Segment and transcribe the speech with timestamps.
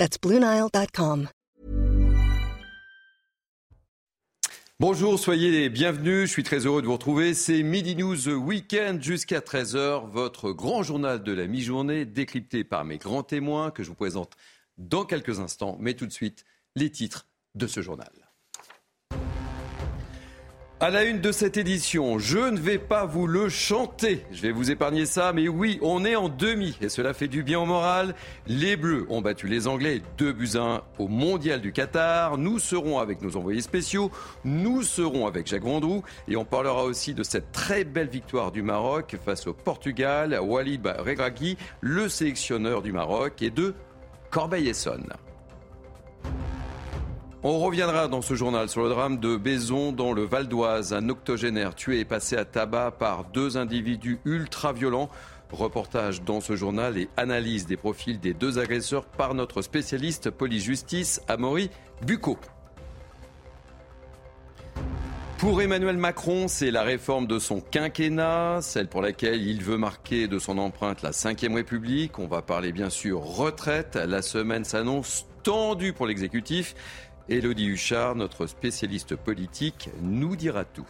[0.00, 1.28] That's BlueNile.com.
[4.78, 6.26] Bonjour, soyez les bienvenus.
[6.26, 7.34] Je suis très heureux de vous retrouver.
[7.34, 12.96] C'est Midi News Weekend jusqu'à 13h, votre grand journal de la mi-journée décrypté par mes
[12.96, 14.32] grands témoins que je vous présente
[14.78, 15.76] dans quelques instants.
[15.80, 18.19] Mais tout de suite, les titres de ce journal.
[20.82, 24.24] À la une de cette édition, je ne vais pas vous le chanter.
[24.32, 27.42] Je vais vous épargner ça, mais oui, on est en demi et cela fait du
[27.42, 28.14] bien au moral.
[28.46, 32.38] Les Bleus ont battu les Anglais 2 buts 1 au Mondial du Qatar.
[32.38, 34.10] Nous serons avec nos envoyés spéciaux.
[34.44, 38.62] Nous serons avec Jacques Vendroux et on parlera aussi de cette très belle victoire du
[38.62, 40.40] Maroc face au Portugal.
[40.42, 43.74] Walid Regragui, le sélectionneur du Maroc, et de
[44.30, 45.12] Corbeil-Essonne.
[47.42, 50.92] On reviendra dans ce journal sur le drame de Baison dans le Val d'Oise.
[50.92, 55.08] Un octogénaire tué et passé à tabac par deux individus ultra-violents.
[55.50, 61.22] Reportage dans ce journal et analyse des profils des deux agresseurs par notre spécialiste police-justice,
[61.28, 61.70] Amaury
[62.06, 62.36] Bucco.
[65.38, 70.28] Pour Emmanuel Macron, c'est la réforme de son quinquennat, celle pour laquelle il veut marquer
[70.28, 72.18] de son empreinte la Ve République.
[72.18, 73.96] On va parler bien sûr retraite.
[73.96, 76.74] La semaine s'annonce tendue pour l'exécutif.
[77.30, 80.88] Élodie Huchard, notre spécialiste politique, nous dira tout.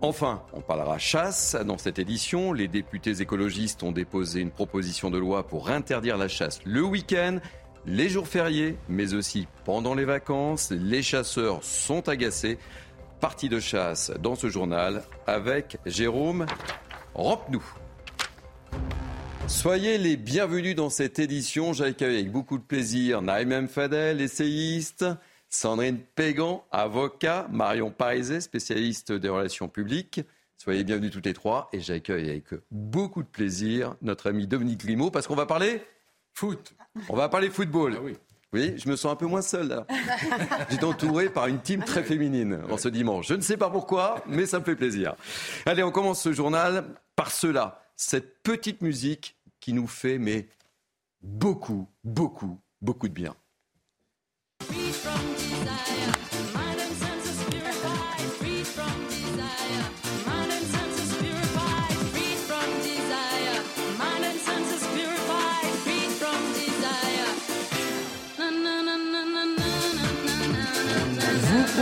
[0.00, 1.54] Enfin, on parlera chasse.
[1.64, 6.26] Dans cette édition, les députés écologistes ont déposé une proposition de loi pour interdire la
[6.26, 7.38] chasse le week-end,
[7.86, 10.72] les jours fériés, mais aussi pendant les vacances.
[10.72, 12.58] Les chasseurs sont agacés.
[13.20, 16.46] Partie de chasse dans ce journal avec Jérôme
[17.14, 17.62] Ropnou.
[19.50, 21.74] Soyez les bienvenus dans cette édition.
[21.74, 25.04] J'accueille avec beaucoup de plaisir Naïm Fadel, essayiste,
[25.50, 30.22] Sandrine Pégan, avocat, Marion Pariset, spécialiste des relations publiques.
[30.56, 35.10] Soyez bienvenus toutes les trois et j'accueille avec beaucoup de plaisir notre ami Dominique Grimaud
[35.10, 35.82] parce qu'on va parler
[36.32, 36.74] foot.
[37.10, 37.96] On va parler football.
[37.98, 38.16] Ah oui.
[38.52, 39.86] Oui, je me sens un peu moins seul là.
[40.70, 43.28] J'étais entouré par une team très féminine en ce dimanche.
[43.28, 45.14] Je ne sais pas pourquoi, mais ça me fait plaisir.
[45.66, 46.84] Allez, on commence ce journal
[47.14, 50.48] par cela, cette petite musique qui nous fait mais
[51.22, 53.36] beaucoup, beaucoup, beaucoup de bien.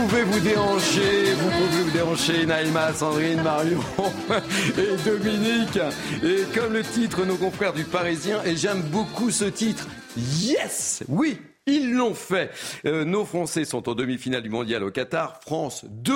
[0.09, 3.79] Pouvez vous déhancher, vous pouvez vous déhancher, Naïma, Sandrine, Marion
[4.77, 5.79] et Dominique.
[6.23, 9.87] Et comme le titre, nos confrères du Parisien, et j'aime beaucoup ce titre,
[10.17, 12.49] Yes Oui ils l'ont fait.
[12.87, 15.39] Euh, nos Français sont en demi-finale du mondial au Qatar.
[15.43, 16.15] France 2,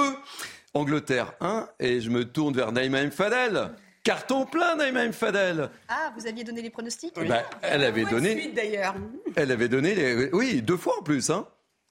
[0.74, 1.68] Angleterre 1.
[1.80, 3.70] Et je me tourne vers Naïma Fadel.
[4.04, 5.70] Carton plein, Naïma Fadel.
[5.90, 7.14] Ah, vous aviez donné les pronostics?
[7.28, 8.52] Bah, Elle avait donné.
[8.56, 8.96] d'ailleurs.
[9.36, 10.32] Elle avait donné les.
[10.34, 11.30] Oui, deux fois en plus.
[11.30, 11.46] Hein.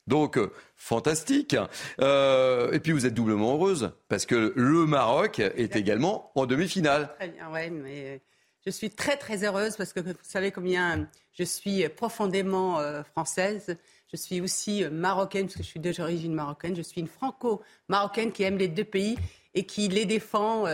[0.06, 1.56] Donc, euh, fantastique.
[2.00, 7.14] Euh, et puis, vous êtes doublement heureuse, parce que le Maroc est également en demi-finale.
[7.18, 8.18] Très bien, mais euh,
[8.64, 13.76] je suis très, très heureuse, parce que vous savez combien je suis profondément française.
[14.12, 16.76] Je suis aussi marocaine, parce que je suis d'origine marocaine.
[16.76, 19.16] Je suis une franco-marocaine qui aime les deux pays
[19.54, 20.66] et qui les défend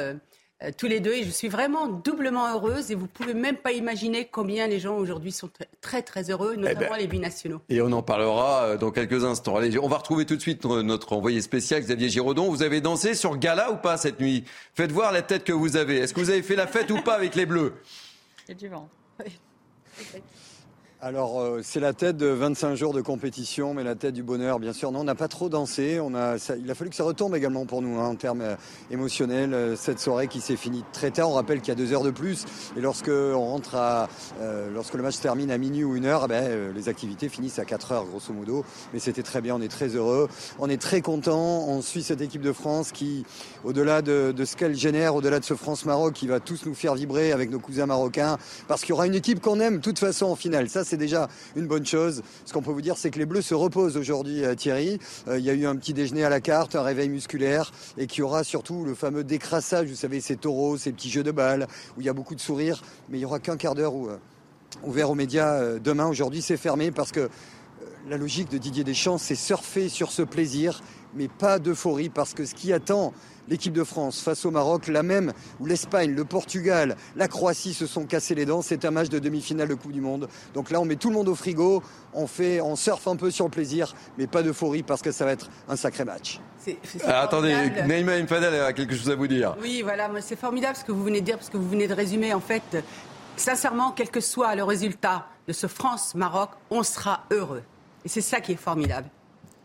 [0.76, 4.24] tous les deux et je suis vraiment doublement heureuse et vous pouvez même pas imaginer
[4.24, 5.48] combien les gens aujourd'hui sont
[5.80, 7.60] très très heureux, eh notamment ben, les binationaux.
[7.68, 9.56] Et on en parlera euh, dans quelques instants.
[9.56, 12.50] Allez, on va retrouver tout de suite notre envoyé spécial Xavier Giraudon.
[12.50, 14.44] Vous avez dansé sur Gala ou pas cette nuit?
[14.74, 15.98] Faites voir la tête que vous avez.
[15.98, 17.74] Est-ce que vous avez fait la fête ou pas avec les Bleus?
[18.46, 18.88] C'est du vent.
[21.00, 24.58] Alors, euh, c'est la tête de 25 jours de compétition, mais la tête du bonheur,
[24.58, 24.90] bien sûr.
[24.90, 26.00] Non, on n'a pas trop dansé.
[26.02, 28.56] Il a fallu que ça retombe également pour nous, hein, en termes euh,
[28.90, 29.54] émotionnels.
[29.54, 31.30] Euh, cette soirée qui s'est finie très tard.
[31.30, 32.46] On rappelle qu'il y a deux heures de plus.
[32.76, 33.76] Et lorsque on rentre
[34.74, 37.64] lorsque le match termine à minuit ou une heure, eh ben, les activités finissent à
[37.64, 38.64] 4 heures, grosso modo.
[38.92, 39.54] Mais c'était très bien.
[39.54, 40.28] On est très heureux.
[40.58, 41.64] On est très content.
[41.68, 43.24] On suit cette équipe de France qui,
[43.62, 46.96] au-delà de, de ce qu'elle génère, au-delà de ce France-Maroc, qui va tous nous faire
[46.96, 48.36] vibrer avec nos cousins marocains,
[48.66, 50.68] parce qu'il y aura une équipe qu'on aime de toute façon en finale.
[50.88, 52.22] C'est déjà une bonne chose.
[52.44, 54.98] Ce qu'on peut vous dire, c'est que les Bleus se reposent aujourd'hui, euh, Thierry.
[55.28, 58.06] Euh, il y a eu un petit déjeuner à la carte, un réveil musculaire, et
[58.06, 61.30] qu'il y aura surtout le fameux décrassage, vous savez, ces taureaux, ces petits jeux de
[61.30, 63.94] balles, où il y a beaucoup de sourires, mais il n'y aura qu'un quart d'heure.
[63.94, 64.18] Euh,
[64.84, 66.06] ouvert aux médias demain.
[66.06, 67.30] Aujourd'hui, c'est fermé parce que
[68.08, 70.80] la logique de Didier Deschamps, c'est surfer sur ce plaisir,
[71.14, 73.12] mais pas d'euphorie, parce que ce qui attend
[73.48, 77.86] l'équipe de France face au Maroc, la même où l'Espagne, le Portugal, la Croatie se
[77.86, 80.28] sont cassés les dents, c'est un match de demi-finale de Coupe du Monde.
[80.54, 83.30] Donc là, on met tout le monde au frigo, on fait, on surfe un peu
[83.30, 86.40] sur le plaisir, mais pas d'euphorie parce que ça va être un sacré match.
[87.06, 87.54] Ah, attendez,
[87.86, 89.56] Neymar Mfadel a quelque chose à vous dire.
[89.62, 91.94] Oui, voilà, c'est formidable ce que vous venez de dire, parce que vous venez de
[91.94, 92.84] résumer, en fait,
[93.36, 97.62] sincèrement, quel que soit le résultat de ce France-Maroc, on sera heureux.
[98.08, 99.10] Et c'est ça qui est formidable.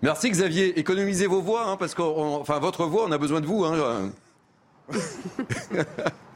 [0.02, 0.78] Merci Xavier.
[0.78, 3.64] Économisez vos voix, hein, parce que enfin, votre voix, on a besoin de vous.
[3.64, 4.12] Hein.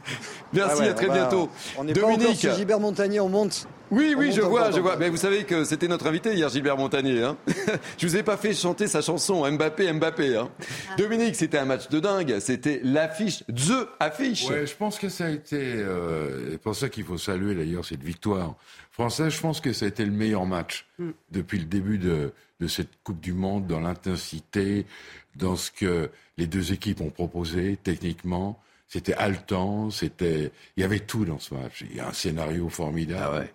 [0.54, 1.50] Merci, ah à très bientôt.
[1.78, 2.42] On est Dominique.
[2.42, 3.68] Pas Gilbert Montagnier, on monte.
[3.90, 4.98] Oui, oui, je vois, je vois.
[4.98, 7.24] Mais vous savez que c'était notre invité hier, Gilbert Montagnier.
[7.24, 7.38] Hein
[7.98, 10.36] je vous ai pas fait chanter sa chanson Mbappé, Mbappé.
[10.36, 10.50] Hein.
[10.60, 10.96] Ah.
[10.98, 12.38] Dominique, c'était un match de dingue.
[12.40, 14.50] C'était l'affiche, the affiche.
[14.50, 15.58] Ouais, je pense que ça a été.
[15.58, 18.56] Euh, c'est pour ça qu'il faut saluer d'ailleurs cette victoire
[18.92, 19.30] française.
[19.30, 21.10] Je pense que ça a été le meilleur match mm.
[21.32, 24.86] depuis le début de, de cette Coupe du Monde, dans l'intensité,
[25.38, 28.60] dans ce que les deux équipes ont proposé techniquement.
[28.88, 31.84] C'était haletant, c'était, il y avait tout dans ce match.
[31.90, 33.48] Il y a un scénario formidable.
[33.48, 33.54] Ah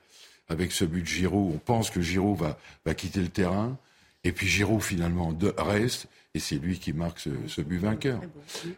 [0.53, 3.77] avec ce but de Giroud, on pense que Giroud va, va quitter le terrain.
[4.25, 8.21] Et puis Giroud finalement reste et c'est lui qui marque ce, but vainqueur.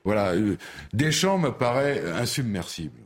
[0.05, 0.57] Voilà, euh,
[0.93, 2.99] Deschamps me paraît insubmersible.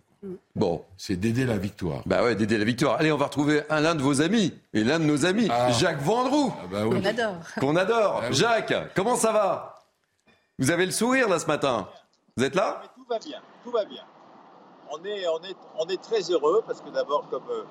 [0.56, 0.84] Bon.
[0.96, 2.02] C'est d'aider la victoire.
[2.06, 2.96] Bah ouais, d'aider la victoire.
[2.98, 5.70] Allez, on va retrouver un l'un de vos amis et l'un de nos amis, ah.
[5.72, 6.52] Jacques Vendroux.
[6.58, 7.36] Ah bah Qu'on adore.
[7.60, 8.22] Qu'on adore.
[8.24, 9.84] Ah Jacques, comment ça va?
[10.58, 11.88] Vous avez le sourire là ce matin?
[12.36, 12.82] Vous êtes là?
[13.08, 14.02] Va bien, tout va bien.
[14.90, 17.64] On est, on est, on est très heureux parce que d'abord, comme euh,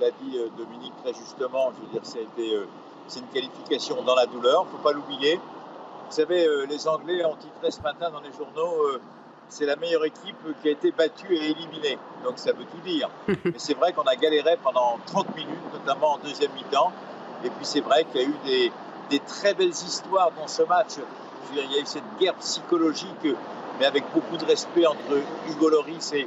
[0.00, 2.02] l'a dit euh, Dominique très justement, je veux dire,
[2.38, 2.66] euh,
[3.08, 5.36] c'est une qualification dans la douleur, il ne faut pas l'oublier.
[5.36, 9.00] Vous savez, les Anglais ont titré ce matin dans les journaux
[9.48, 11.98] c'est la meilleure équipe qui a été battue et éliminée.
[12.24, 13.08] Donc ça veut tout dire.
[13.28, 16.92] Mais c'est vrai qu'on a galéré pendant 30 minutes, notamment en deuxième mi-temps.
[17.44, 18.70] Et puis c'est vrai qu'il y a eu
[19.10, 20.94] des, très belles histoires dans ce match.
[21.52, 23.26] il y a eu cette guerre psychologique,
[23.78, 26.26] mais avec beaucoup de respect entre Hugo Loris et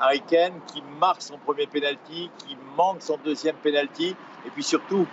[0.00, 4.14] Harry Kane, qui marque son premier penalty, qui manque son deuxième penalty.
[4.46, 5.06] Et puis surtout,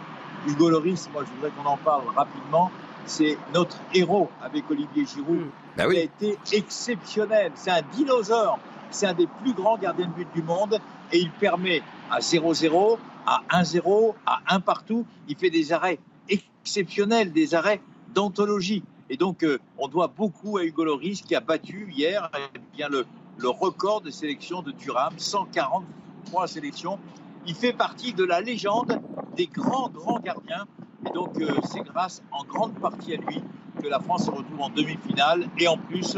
[0.48, 2.72] Hugo Loris, moi je voudrais qu'on en parle rapidement,
[3.06, 5.40] c'est notre héros avec Olivier Giroud.
[5.40, 5.50] Mm.
[5.78, 7.52] Bah il a été exceptionnel.
[7.56, 8.60] C'est un dinosaure.
[8.92, 10.80] C'est un des plus grands gardiens de but du monde
[11.12, 11.82] et il permet
[12.12, 15.98] à 0-0, à 1-0, à 1 partout, il fait des arrêts
[16.30, 17.82] exceptionnels, des arrêts
[18.14, 18.84] d'anthologie.
[19.14, 22.32] Et donc, euh, on doit beaucoup à Hugo Loris qui a battu hier
[22.80, 23.06] eh le,
[23.48, 26.98] record de sélection de Thuram, 143 sélections.
[27.46, 29.00] Il fait partie de la légende
[29.38, 30.66] des grands, grands gardiens.
[31.06, 33.44] Et donc, euh, c'est grâce en grande partie à lui
[33.80, 36.18] que la France se retrouve en demi-finale et en plus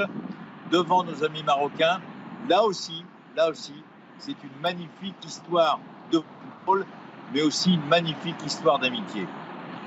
[0.71, 2.00] devant nos amis marocains.
[2.48, 3.03] Là aussi,
[3.36, 3.74] là aussi,
[4.19, 5.81] c'est une magnifique histoire
[6.13, 6.86] de football,
[7.33, 9.27] mais aussi une magnifique histoire d'amitié.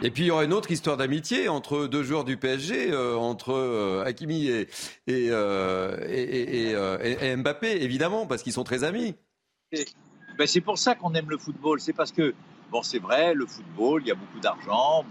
[0.02, 3.16] Et puis il y aura une autre histoire d'amitié entre deux joueurs du PSG, euh,
[3.16, 4.68] entre euh, Hakimi et,
[5.06, 5.26] et,
[6.70, 9.16] et, Mbappé, évidemment, parce qu'ils sont très amis.
[10.38, 11.80] Ben, c'est pour ça qu'on aime le football.
[11.80, 12.32] C'est parce que
[12.70, 15.02] Bon, c'est vrai, le football, il y a beaucoup d'argent,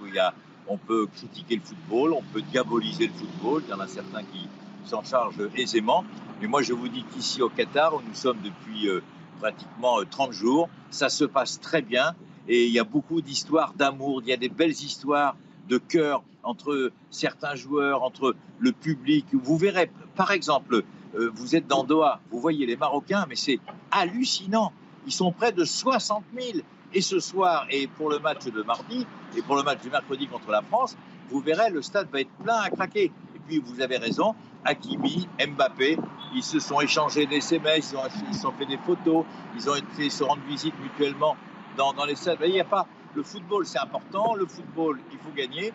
[0.67, 4.21] on peut critiquer le football, on peut diaboliser le football, il y en a certains
[4.21, 4.47] qui
[4.85, 6.03] s'en chargent aisément.
[6.39, 9.01] Mais moi, je vous dis qu'ici au Qatar, où nous sommes depuis euh,
[9.39, 12.13] pratiquement 30 euh, jours, ça se passe très bien
[12.47, 15.35] et il y a beaucoup d'histoires d'amour, il y a des belles histoires
[15.69, 19.25] de cœur entre certains joueurs, entre le public.
[19.33, 20.83] Vous verrez, par exemple,
[21.15, 23.59] euh, vous êtes dans Doha, vous voyez les Marocains, mais c'est
[23.91, 24.71] hallucinant.
[25.05, 26.59] Ils sont près de 60 000.
[26.93, 29.05] Et ce soir, et pour le match de mardi,
[29.35, 30.95] et pour le match du mercredi contre la France,
[31.29, 33.11] vous verrez, le stade va être plein à craquer.
[33.35, 35.97] Et puis, vous avez raison, Hakimi, Mbappé,
[36.33, 37.93] ils se sont échangés des SMS,
[38.29, 39.25] ils se sont fait des photos,
[39.57, 41.35] ils ont été se rendre visite mutuellement
[41.77, 42.39] dans, les stades.
[42.45, 42.87] il n'y a pas.
[43.15, 44.35] Le football, c'est important.
[44.35, 45.73] Le football, il faut gagner.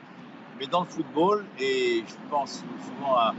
[0.59, 3.35] Mais dans le football, et je pense souvent à,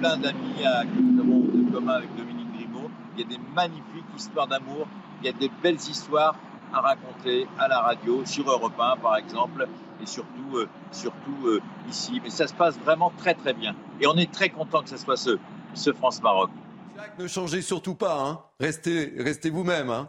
[0.00, 4.06] plein d'amis que nous avons de commun avec Dominique Grimaud, il y a des magnifiques
[4.16, 4.86] histoires d'amour,
[5.20, 6.34] il y a des belles histoires
[6.72, 9.68] à raconter à la radio, sur Europe 1 par exemple,
[10.02, 12.20] et surtout, euh, surtout euh, ici.
[12.24, 13.74] Mais ça se passe vraiment très très bien.
[14.00, 15.38] Et on est très content que ce soit ce,
[15.74, 16.50] ce France-Maroc.
[16.96, 18.40] Jacques, ne changez surtout pas, hein.
[18.58, 19.90] restez, restez vous-même.
[19.90, 20.08] Hein.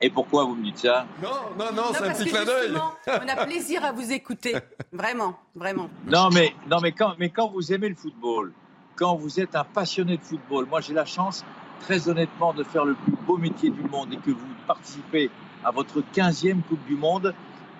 [0.00, 1.06] Et pourquoi vous me dites ça?
[1.22, 1.28] Non,
[1.58, 2.72] non, non, c'est un petit clin d'œil.
[3.06, 4.56] On a plaisir à vous écouter,
[4.92, 5.90] vraiment, vraiment.
[6.06, 8.52] Non, mais, non mais, quand, mais quand vous aimez le football,
[8.96, 11.44] quand vous êtes un passionné de football, moi j'ai la chance
[11.80, 15.30] très honnêtement de faire le plus beau métier du monde et que vous participez
[15.64, 17.34] à votre 15e Coupe du Monde,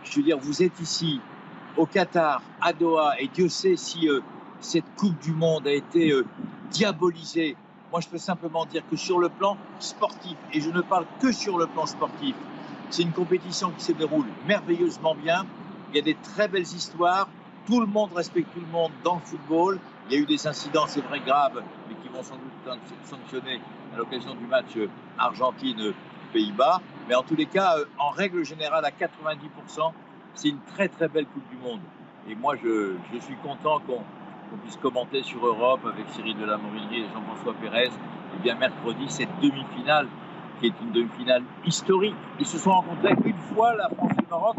[0.04, 1.20] je veux dire, vous êtes ici
[1.76, 4.20] au Qatar, à Doha, et Dieu sait si euh,
[4.60, 6.26] cette Coupe du Monde a été euh,
[6.70, 7.56] diabolisée.
[7.90, 11.32] Moi, je peux simplement dire que sur le plan sportif, et je ne parle que
[11.32, 12.36] sur le plan sportif,
[12.92, 15.46] C'est une compétition qui se déroule merveilleusement bien.
[15.90, 17.28] Il y a des très belles histoires.
[17.66, 19.78] Tout le monde respecte tout le monde dans le football.
[20.08, 23.60] Il y a eu des incidents, c'est vrai, graves, mais qui vont sans doute sanctionner
[23.94, 24.76] à l'occasion du match
[25.18, 26.80] Argentine-Pays-Bas.
[27.08, 29.92] Mais en tous les cas, euh, en règle générale, à 90%,
[30.34, 31.80] c'est une très très belle Coupe du Monde.
[32.28, 34.02] Et moi, je, suis content qu'on
[34.58, 37.86] puisse commenter sur Europe avec Cyril Delamorinier et Jean-François Pérez.
[37.86, 37.90] Et
[38.36, 40.06] eh bien mercredi, cette demi-finale,
[40.60, 42.14] qui est une demi-finale historique.
[42.38, 44.56] Ils se sont rencontrés une fois, la France et le Maroc,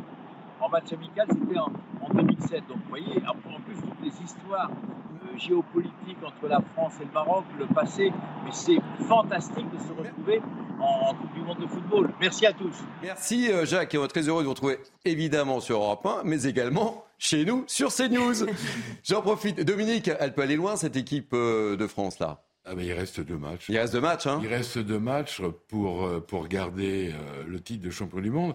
[0.59, 1.71] en match amical, c'était en,
[2.13, 2.67] 2007.
[2.67, 7.11] Donc vous voyez, en plus, toutes les histoires euh, géopolitiques entre la France et le
[7.11, 8.11] Maroc, le passé,
[8.43, 10.41] mais c'est fantastique de se retrouver
[10.79, 12.09] en, Coupe du Monde de football.
[12.19, 12.83] Merci à tous.
[13.01, 16.21] Merci euh, Jacques, et on est très heureux de vous retrouver évidemment sur Europe 1,
[16.25, 18.45] mais également chez nous sur CNews.
[19.03, 19.61] J'en profite.
[19.61, 23.19] Dominique, elle peut aller loin cette équipe euh, de France là ah ben, il reste
[23.21, 23.65] deux matchs.
[23.69, 27.11] Il reste deux matchs, hein Il reste deux matchs pour, pour garder
[27.47, 28.53] le titre de champion du monde.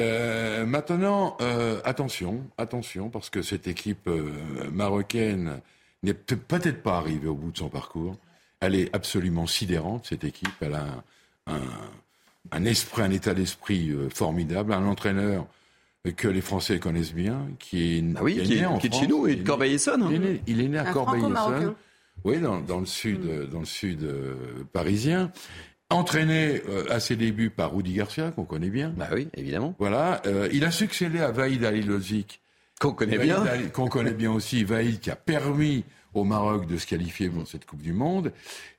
[0.00, 4.32] Euh, maintenant, euh, attention, attention, parce que cette équipe euh,
[4.72, 5.60] marocaine
[6.02, 8.16] n'est peut-être pas arrivée au bout de son parcours.
[8.60, 10.50] Elle est absolument sidérante, cette équipe.
[10.60, 11.04] Elle a
[11.46, 11.60] un,
[12.50, 15.46] un, esprit, un état d'esprit formidable, un entraîneur
[16.12, 18.94] que les Français connaissent bien, qui est, ah oui, qui, est, né en qui est
[18.94, 20.02] chez nous, et de Corbeil-Essonne.
[20.02, 20.10] Hein.
[20.12, 21.74] Il, il, est né à Corbeil-Essonne.
[22.24, 23.46] Oui, dans, dans, le sud, mm.
[23.46, 24.06] dans le sud
[24.72, 25.32] parisien
[25.90, 28.92] entraîné euh, à ses débuts par Rudi Garcia, qu'on connaît bien.
[28.96, 29.74] Bah oui, évidemment.
[29.78, 32.40] Voilà, euh, il a succédé à Vaïd Alilozic.
[32.80, 33.44] Qu'on connaît bien.
[33.72, 37.66] Qu'on connaît bien aussi, Vaïd qui a permis au Maroc de se qualifier pour cette
[37.66, 38.32] Coupe du Monde.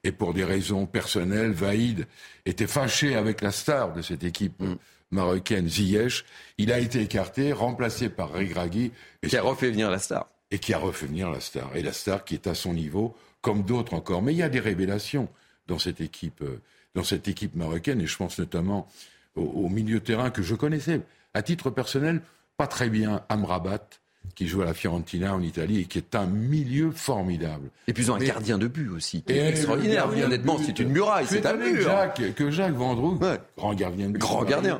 [0.04, 2.06] Et pour des raisons personnelles, Vaïd
[2.46, 4.76] était fâché avec la star de cette équipe mm.
[5.12, 6.26] Marocaine, Ziyech.
[6.58, 8.92] Il a été écarté, remplacé par Regragui.
[9.24, 10.30] Et qui a refait venir la star.
[10.52, 11.76] Et qui a refait venir la star.
[11.76, 14.22] Et la star qui est à son niveau, comme d'autres encore.
[14.22, 15.30] Mais il y a des révélations
[15.68, 16.42] dans cette équipe.
[16.42, 16.62] Euh,
[16.96, 18.88] dans cette équipe marocaine, et je pense notamment
[19.36, 21.02] au, milieu de terrain que je connaissais
[21.34, 22.22] à titre personnel
[22.58, 23.90] pas très bien, Amrabat,
[24.34, 27.70] qui joue à la Fiorentina en Italie et qui est un milieu formidable.
[27.88, 30.10] Et puis ils ont un gardien de but aussi, extraordinaire.
[30.10, 31.82] Honnêtement, c'est une muraille, c'est un mur.
[31.82, 33.20] Jacques, que Jacques Vendroux,
[33.58, 34.80] grand gardien de but, grand gardien,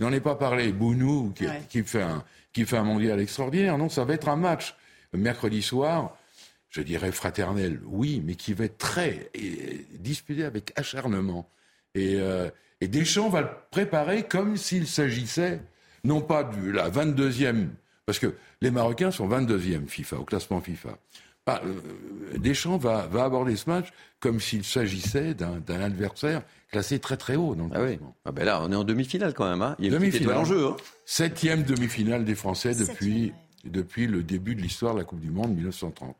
[0.00, 0.72] n'en ai pas parlé.
[0.72, 3.78] Bounou, qui, qui, fait un, qui fait un mondial extraordinaire.
[3.78, 4.74] Non, ça va être un match
[5.12, 6.16] mercredi soir
[6.70, 9.30] je dirais fraternel, oui, mais qui va être très
[9.98, 11.48] disputé avec acharnement.
[11.94, 12.48] Et, euh,
[12.80, 15.60] et, Deschamps va le préparer comme s'il s'agissait,
[16.04, 17.66] non pas de la 22e,
[18.10, 20.98] parce que les Marocains sont 22e FIFA, au classement FIFA.
[21.46, 23.86] Ah, euh, Deschamps va, va, aborder ce match
[24.18, 27.56] comme s'il s'agissait d'un adversaire classé très très haut.
[27.72, 28.00] ah oui.
[28.24, 29.62] Ah ben là, on est en demi-finale quand même.
[29.62, 29.76] Hein.
[29.78, 30.66] Il y a demi-finale en jeu.
[30.66, 30.76] Hein.
[31.06, 33.32] Septième demi-finale des Français depuis,
[33.64, 36.16] depuis le début de l'histoire de la Coupe du Monde 1930.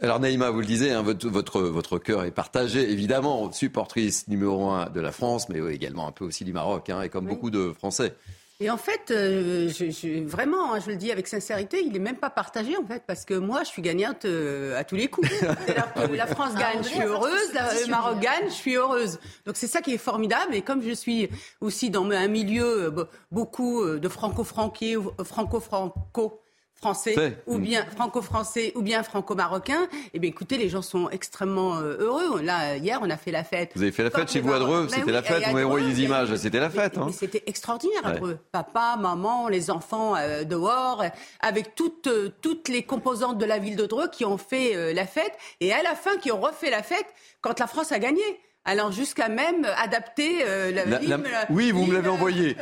[0.00, 4.70] Alors Naïma, vous le disiez, hein, votre, votre, votre cœur est partagé, évidemment, supportrice numéro
[4.70, 7.50] un de la France, mais également un peu aussi du Maroc, hein, et comme beaucoup
[7.50, 8.14] de Français.
[8.60, 12.18] Et en fait, euh, je, vraiment, hein, je le dis avec sincérité, il n'est même
[12.18, 15.28] pas partagé en fait, parce que moi, je suis gagnante euh, à tous les coups.
[15.40, 19.18] que la France gagne, je suis heureuse, le Maroc gagne, je suis heureuse.
[19.44, 20.54] Donc c'est ça qui est formidable.
[20.54, 21.28] Et comme je suis
[21.60, 26.43] aussi dans un milieu euh, beaucoup de franco-franquiers, franco-franco,
[26.74, 31.96] français ou bien franco-français ou bien franco-marocain, eh bien écoutez, les gens sont extrêmement euh,
[31.98, 32.42] heureux.
[32.42, 33.72] Là, hier, on a fait la fête.
[33.74, 36.02] Vous avez fait la fête chez vous à Dreux, c'était la fête, vous m'avez des
[36.02, 36.98] images, c'était la fête.
[36.98, 37.08] Hein.
[37.12, 38.38] C'était extraordinaire à Dreux.
[38.52, 41.04] Papa, maman, les enfants euh, dehors,
[41.40, 45.06] avec toutes, euh, toutes les composantes de la ville de Dreux qui ont fait la
[45.06, 47.06] fête et à la fin qui ont refait la fête
[47.40, 48.22] quand la France a gagné.
[48.66, 51.18] Alors jusqu'à même adapter euh, la, la,
[51.50, 52.56] Oui, vous me l'avez envoyé.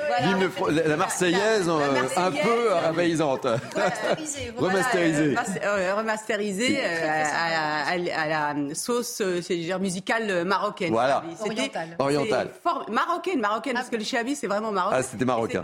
[0.68, 3.46] la, Marseillaise, euh, un peu rabaisante.
[4.56, 5.36] Remasterisée.
[5.96, 6.80] Remasterisée.
[6.82, 7.24] Euh,
[7.86, 9.22] à, la sauce
[9.80, 10.90] musicale marocaine.
[10.90, 11.22] Voilà.
[11.40, 11.96] Orientale.
[12.00, 12.50] Orientale.
[12.88, 14.96] Marocaine, marocaine, parce que le chabi, c'est vraiment marocain.
[14.98, 15.62] Ah, c'était marocain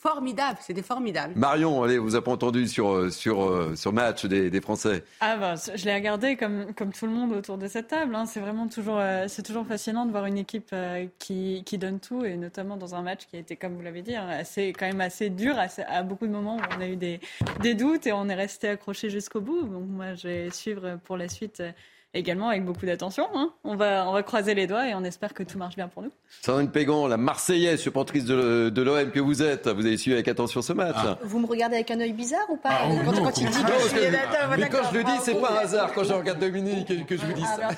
[0.00, 1.34] formidable, c'était formidable.
[1.36, 5.04] Marion, allez, vous avez pas entendu sur, euh, sur, euh, sur match des, des Français
[5.20, 8.14] Ah bah, je l'ai regardé comme, comme tout le monde autour de cette table.
[8.14, 8.24] Hein.
[8.24, 10.74] C'est vraiment toujours, euh, c'est toujours fascinant de voir une équipe
[11.18, 14.00] qui, qui donne tout, et notamment dans un match qui a été, comme vous l'avez
[14.00, 16.96] dit, hein, assez, quand même assez dur, à beaucoup de moments où on a eu
[16.96, 17.20] des,
[17.60, 19.62] des doutes et on est resté accroché jusqu'au bout.
[19.64, 21.62] Donc moi, je vais suivre pour la suite
[22.12, 23.28] également avec beaucoup d'attention.
[23.34, 23.52] Hein.
[23.62, 26.02] On, va, on va croiser les doigts et on espère que tout marche bien pour
[26.02, 26.10] nous.
[26.42, 30.26] Sandrine Pégon, la Marseillaise, supportrice de, de l'OM que vous êtes, vous avez suivi avec
[30.28, 30.96] attention ce match.
[30.98, 31.18] Ah.
[31.22, 34.68] Vous me regardez avec un œil bizarre ou pas ah, quand, il dit que, Mais
[34.68, 37.24] quand je le dis, c'est pas un hasard quand je regarde Dominique et que je
[37.24, 37.68] vous dis ça.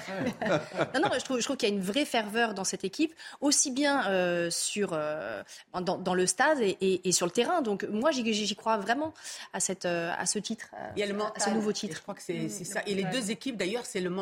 [0.95, 3.15] non, non, je trouve, je trouve qu'il y a une vraie ferveur dans cette équipe,
[3.41, 5.43] aussi bien euh, sur, euh,
[5.79, 7.61] dans, dans, le stade et, et, sur le terrain.
[7.61, 9.13] Donc moi, j'y crois vraiment
[9.53, 11.97] à, cette, euh, à ce titre, il y a le mental, à ce nouveau titre.
[11.97, 12.81] je crois que c'est ça.
[12.87, 14.22] Et les deux équipes, d'ailleurs, c'est le mental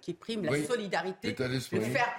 [0.00, 1.28] qui prime, la solidarité,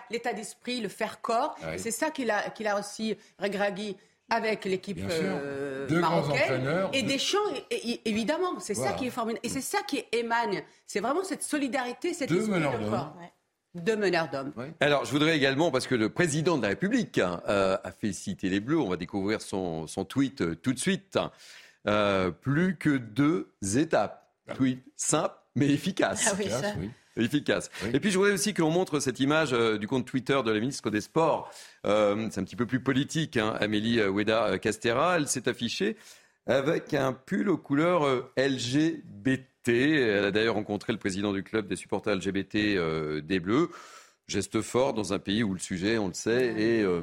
[0.09, 1.55] l'état d'esprit, le faire corps.
[1.77, 3.95] C'est ça qu'il a, qu'il a aussi, Regragui,
[4.29, 6.89] avec l'équipe euh, marocaine.
[6.93, 7.37] Et deux- Deschamps,
[7.69, 8.91] é- é- évidemment, c'est Voilà.
[8.91, 9.41] ça qui est formidable.
[9.43, 10.61] Et c'est ça qui émane.
[10.87, 13.13] C'est vraiment cette solidarité, cet Deux esprit de corps.
[13.73, 14.51] Deux meneurs d'hommes.
[14.81, 18.49] Alors, je voudrais également, parce que le président de la République hein, euh, a félicité
[18.49, 21.17] les Bleus, on va découvrir son, son tweet euh, tout de suite.
[21.87, 24.29] Euh, plus que deux étapes.
[24.55, 26.27] Tweet simple, mais efficace.
[26.29, 26.73] Ah oui, ça.
[27.17, 27.89] Efficace, oui.
[27.93, 30.51] Et puis je voudrais aussi que l'on montre cette image euh, du compte Twitter de
[30.51, 31.51] la ministre des Sports.
[31.85, 35.17] Euh, c'est un petit peu plus politique, hein, Amélie euh, Oueda Castera.
[35.17, 35.97] Elle s'est affichée
[36.47, 39.67] avec un pull aux couleurs euh, LGBT.
[39.67, 43.69] Elle a d'ailleurs rencontré le président du club des supporters LGBT euh, des Bleus.
[44.27, 47.01] Geste fort dans un pays où le sujet, on le sait, est euh,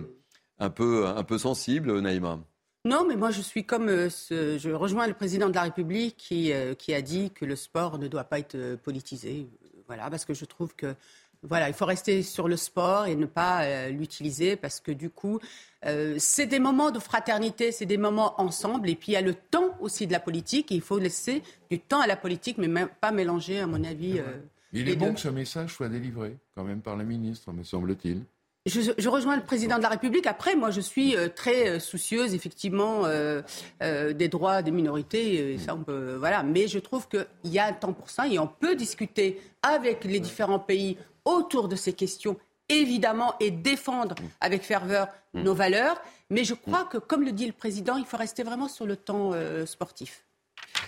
[0.59, 2.41] un, peu, un peu sensible, Naïma.
[2.85, 6.17] Non, mais moi je suis comme euh, ce- je rejoins le président de la République
[6.17, 9.47] qui, euh, qui a dit que le sport ne doit pas être euh, politisé.
[9.89, 10.95] Voilà, parce que je trouve que
[11.43, 15.09] voilà, il faut rester sur le sport et ne pas euh, l'utiliser parce que du
[15.09, 15.39] coup,
[15.87, 19.21] euh, c'est des moments de fraternité, c'est des moments ensemble et puis il y a
[19.21, 22.59] le temps aussi de la politique et il faut laisser du temps à la politique,
[22.59, 24.19] mais même pas mélanger, à mon avis.
[24.19, 24.25] euh,
[24.73, 25.13] Il est bon deux.
[25.15, 28.23] que ce message soit délivré, quand même, par la ministre, me semble-t-il.
[28.69, 30.27] Je, je rejoins le président de la République.
[30.27, 33.43] Après, moi, je suis euh, très euh, soucieuse, effectivement, euh,
[33.83, 35.55] euh, des droits des minorités.
[35.55, 36.43] Et ça, on peut, voilà.
[36.43, 40.05] Mais je trouve qu'il y a un temps pour ça et on peut discuter avec
[40.05, 42.37] les différents pays autour de ces questions,
[42.69, 46.01] évidemment, et défendre avec ferveur nos valeurs.
[46.31, 48.97] Mais je crois que, comme le dit le président, il faut rester vraiment sur le
[48.97, 50.28] temps euh, sportif.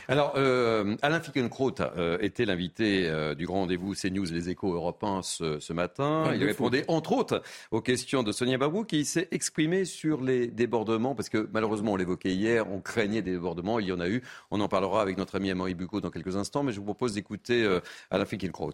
[0.08, 5.02] Alors, euh, Alain Finkielkraut euh, était l'invité euh, du grand rendez-vous CNews Les Échos Europe
[5.04, 6.24] 1 ce, ce matin.
[6.26, 10.48] Ouais, il répondait entre autres aux questions de Sonia Babou qui s'est exprimé sur les
[10.48, 14.08] débordements parce que malheureusement on l'évoquait hier, on craignait des débordements, il y en a
[14.08, 14.22] eu.
[14.50, 17.14] On en parlera avec notre ami Amaury Bucco dans quelques instants, mais je vous propose
[17.14, 17.80] d'écouter euh,
[18.10, 18.72] Alain Finkielkraut.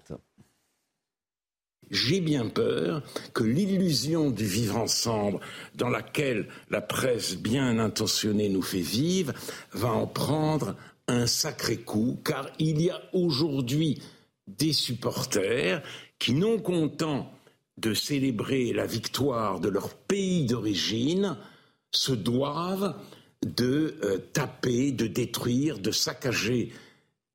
[1.90, 5.38] J'ai bien peur que l'illusion du vivre ensemble,
[5.76, 9.32] dans laquelle la presse bien intentionnée nous fait vivre,
[9.72, 10.74] va en prendre
[11.08, 14.02] un sacré coup, car il y a aujourd'hui
[14.46, 15.82] des supporters
[16.18, 17.30] qui, non contents
[17.78, 21.36] de célébrer la victoire de leur pays d'origine,
[21.92, 22.94] se doivent
[23.44, 26.72] de euh, taper, de détruire, de saccager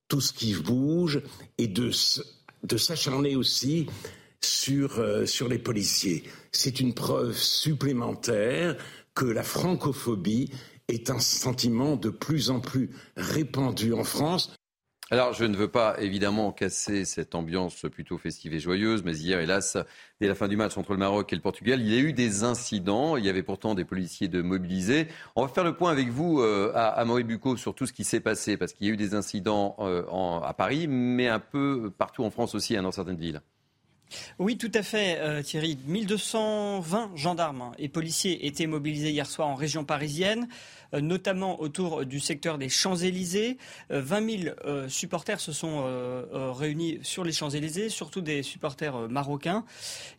[0.08, 1.22] tout ce qui bouge
[1.58, 1.92] et de,
[2.78, 3.88] s'acharner aussi
[4.42, 6.24] sur, euh, sur les policiers.
[6.52, 8.78] C'est une preuve supplémentaire
[9.14, 10.52] que la francophobie
[10.92, 14.54] est un sentiment de plus en plus répandu en France.
[15.14, 19.42] Alors, je ne veux pas évidemment casser cette ambiance plutôt festive et joyeuse, mais hier,
[19.42, 19.76] hélas,
[20.22, 22.14] dès la fin du match entre le Maroc et le Portugal, il y a eu
[22.14, 23.18] des incidents.
[23.18, 25.08] Il y avait pourtant des policiers de mobilisés.
[25.36, 27.92] On va faire le point avec vous, euh, à, à Maurice Bucco, sur tout ce
[27.92, 31.28] qui s'est passé, parce qu'il y a eu des incidents euh, en- à Paris, mais
[31.28, 33.42] un peu partout en France aussi, hein, dans certaines villes.
[34.40, 35.78] Oui, tout à fait, euh, Thierry.
[35.88, 40.48] 1220 gendarmes et policiers étaient mobilisés hier soir en région parisienne,
[41.00, 43.58] notamment autour du secteur des Champs-Élysées.
[43.92, 48.44] Euh, 20 000 euh, supporters se sont euh, euh, réunis sur les Champs-Élysées, surtout des
[48.44, 49.64] supporters euh, marocains.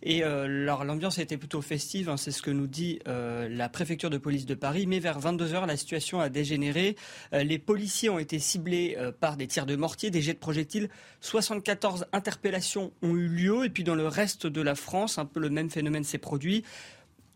[0.02, 0.46] Et euh,
[0.85, 4.18] l'ambiance a été plutôt festive, hein, c'est ce que nous dit euh, la préfecture de
[4.18, 4.87] police de Paris.
[4.87, 6.96] Mais vers 22h, la situation a dégénéré.
[7.32, 10.38] Euh, les policiers ont été ciblés euh, par des tirs de mortier, des jets de
[10.38, 10.88] projectiles.
[11.20, 13.64] 74 interpellations ont eu lieu.
[13.64, 16.64] Et puis dans le reste de la France, un peu le même phénomène s'est produit.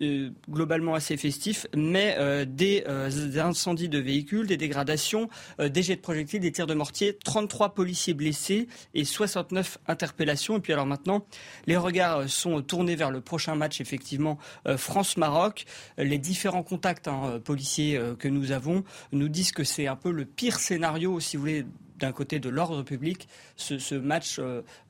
[0.02, 5.96] Euh, globalement assez festif, mais euh, des, euh, incendies de véhicules, des dégradations, des jets
[5.96, 10.58] de projectiles, des tirs de mortier, 33 policiers blessés et 69 interpellations.
[10.58, 11.24] Et puis alors maintenant,
[11.66, 14.38] les regards sont tournés vers le prochain match, effectivement,
[14.76, 15.64] France-Maroc.
[15.96, 20.26] Les différents contacts hein, policiers que nous avons nous disent que c'est un peu le
[20.26, 21.66] pire scénario, si vous voulez,
[21.98, 24.40] d'un côté de l'ordre public, ce, match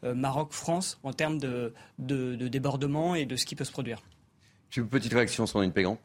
[0.03, 1.73] Maroc-France en termes de
[2.49, 4.03] débordement et de ce qui peut se produire.
[4.75, 5.99] Une petite réaction, Sandrine Pégan?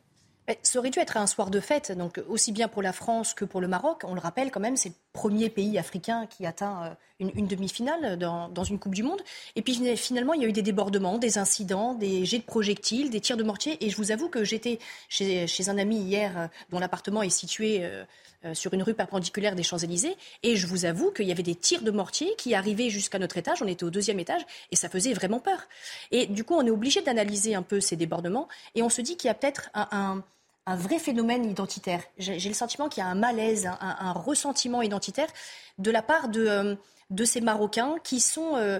[0.47, 3.33] Mais Ça aurait dû être un soir de fête, donc aussi bien pour la France
[3.33, 4.01] que pour le Maroc.
[4.05, 7.47] On le rappelle quand même, c'est le premier pays africain qui atteint euh, une, une
[7.47, 9.21] demi-finale dans, dans une Coupe du Monde.
[9.55, 13.11] Et puis finalement, il y a eu des débordements, des incidents, des jets de projectiles,
[13.11, 13.83] des tirs de mortier.
[13.85, 17.79] Et je vous avoue que j'étais chez, un ami hier euh, dont l'appartement est situé
[17.83, 18.03] euh,
[18.53, 20.15] sur une rue perpendiculaire des Champs-Élysées.
[20.43, 23.37] Et je vous avoue qu'il y avait des tirs de mortier qui arrivaient jusqu'à notre
[23.37, 23.61] étage.
[23.61, 25.59] On était au deuxième étage et ça faisait vraiment peur.
[26.11, 29.17] Et du coup, on est obligé d'analyser un peu ces débordements et on se dit
[29.17, 30.23] qu'il y a peut-être un,
[30.67, 32.01] vrai phénomène identitaire.
[32.17, 35.27] J'ai le sentiment qu'il y a un malaise, un, ressentiment identitaire
[35.79, 38.79] de la part de, euh, ces Marocains qui sont, euh,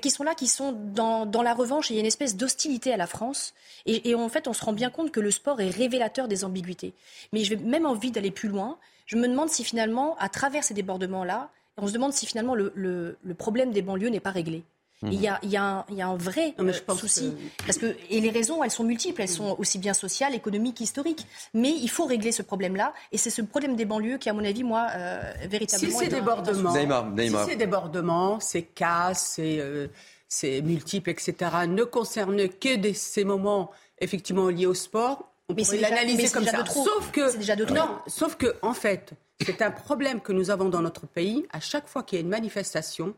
[0.00, 1.90] qui sont là, qui sont dans, dans la revanche.
[1.90, 3.54] Et il y a une espèce d'hostilité à la France.
[3.86, 6.94] Et, en fait, on se rend bien compte que le sport est révélateur des ambiguïtés.
[7.32, 8.78] Mais j'ai même envie d'aller plus loin.
[9.06, 12.72] Je me demande si finalement, à travers ces débordements-là, on se demande si finalement le,
[12.74, 14.62] le- le problème des banlieues n'est pas réglé.
[15.02, 16.82] Il y, a, il, y a un, il y, a, un vrai non, mais je
[16.82, 17.34] pense souci.
[17.58, 17.64] Que...
[17.66, 19.20] Parce que, et les raisons, elles sont multiples.
[19.20, 21.26] Elles sont aussi bien sociales, économiques, historiques.
[21.52, 22.94] Mais il faut régler ce problème-là.
[23.12, 25.98] Et c'est ce problème des banlieues qui, à mon avis, moi, euh, véritablement.
[25.98, 27.44] Si c'est débordement, Neymar, Neymar.
[27.44, 31.34] si c'est débordement, c'est casse, c'est euh, multiple, etc.,
[31.68, 36.44] ne concerne que des, ces moments effectivement liés au sport, on mais pourrait l'analyser comme
[36.44, 36.62] déjà ça.
[36.62, 36.84] De trop.
[36.84, 37.74] Sauf que, déjà de trop.
[37.74, 39.12] non, sauf que, en fait,
[39.44, 41.44] c'est un problème que nous avons dans notre pays.
[41.52, 43.14] À chaque fois qu'il y a une manifestation,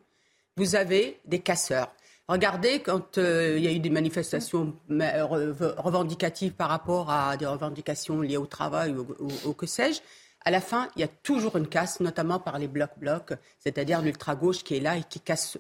[0.57, 1.93] vous avez des casseurs.
[2.29, 8.21] Regardez quand euh, il y a eu des manifestations revendicatives par rapport à des revendications
[8.21, 9.07] liées au travail ou,
[9.45, 10.01] ou que sais-je.
[10.45, 14.63] À la fin, il y a toujours une casse, notamment par les blocs-blocs, c'est-à-dire l'ultra-gauche
[14.63, 15.59] qui est là et qui casse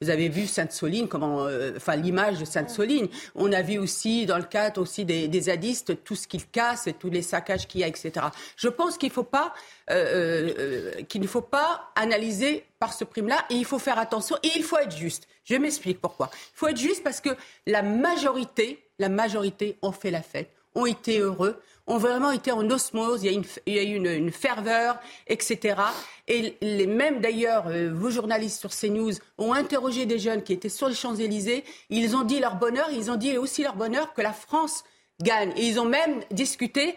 [0.00, 3.08] Vous avez vu Sainte-Soline, comment, euh, enfin l'image de Sainte-Soline.
[3.34, 6.86] On a vu aussi dans le cadre aussi des, des zadistes tout ce qu'ils cassent
[6.86, 8.12] et tous les saccages qu'il y a, etc.
[8.56, 9.52] Je pense qu'il faut pas,
[9.90, 14.36] euh, euh, qu'il ne faut pas analyser par ce prime-là et il faut faire attention
[14.42, 15.28] et il faut être juste.
[15.44, 16.30] Je m'explique pourquoi.
[16.32, 17.30] Il faut être juste parce que
[17.66, 22.68] la majorité, la majorité ont fait la fête, ont été heureux ont vraiment été en
[22.70, 25.76] osmose, il y a, eu une, ferveur, etc.
[26.28, 30.68] Et les mêmes d'ailleurs, euh, vos journalistes sur CNews ont interrogé des jeunes qui étaient
[30.68, 34.22] sur les Champs-Élysées, ils ont dit leur bonheur, ils ont dit aussi leur bonheur que
[34.22, 34.84] la France
[35.20, 35.52] gagne.
[35.56, 36.96] Et ils ont même discuté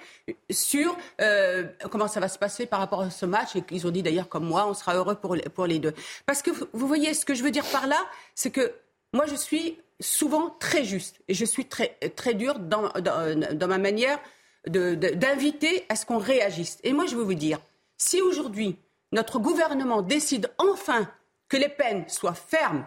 [0.50, 3.56] sur euh, comment ça va se passer par rapport à ce match.
[3.56, 5.94] Et ils ont dit d'ailleurs, comme moi, on sera heureux pour, les deux.
[6.26, 8.00] Parce que vous voyez, ce que je veux dire par là,
[8.34, 8.74] c'est que
[9.14, 13.78] moi, je suis souvent très juste et je suis très, très dure dans, dans ma
[13.78, 14.20] manière
[14.68, 16.80] d'inviter à ce qu'on réagisse.
[16.84, 17.60] Et moi, je veux vous dire,
[17.98, 18.78] si aujourd'hui,
[19.12, 21.10] notre gouvernement décide enfin
[21.48, 22.86] que les peines soient fermes,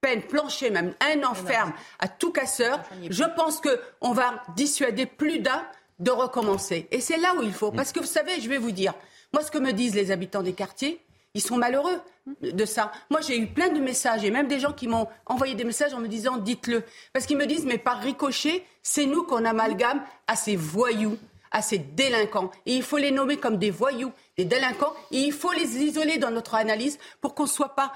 [0.00, 5.40] peine plancher, même un an ferme à tout casseur, je pense qu'on va dissuader plus
[5.40, 5.64] d'un
[5.98, 6.88] de recommencer.
[6.90, 7.70] Et c'est là où il faut.
[7.70, 8.94] Parce que vous savez, je vais vous dire,
[9.32, 11.00] moi, ce que me disent les habitants des quartiers,
[11.34, 12.00] ils sont malheureux
[12.42, 12.92] de ça.
[13.10, 15.94] Moi, j'ai eu plein de messages et même des gens qui m'ont envoyé des messages
[15.94, 16.82] en me disant dites-le.
[17.12, 21.16] Parce qu'ils me disent mais par ricochet, c'est nous qu'on amalgame à ces voyous,
[21.50, 22.50] à ces délinquants.
[22.66, 24.92] Et il faut les nommer comme des voyous, des délinquants.
[25.12, 27.92] Et il faut les isoler dans notre analyse pour qu'on soit pas,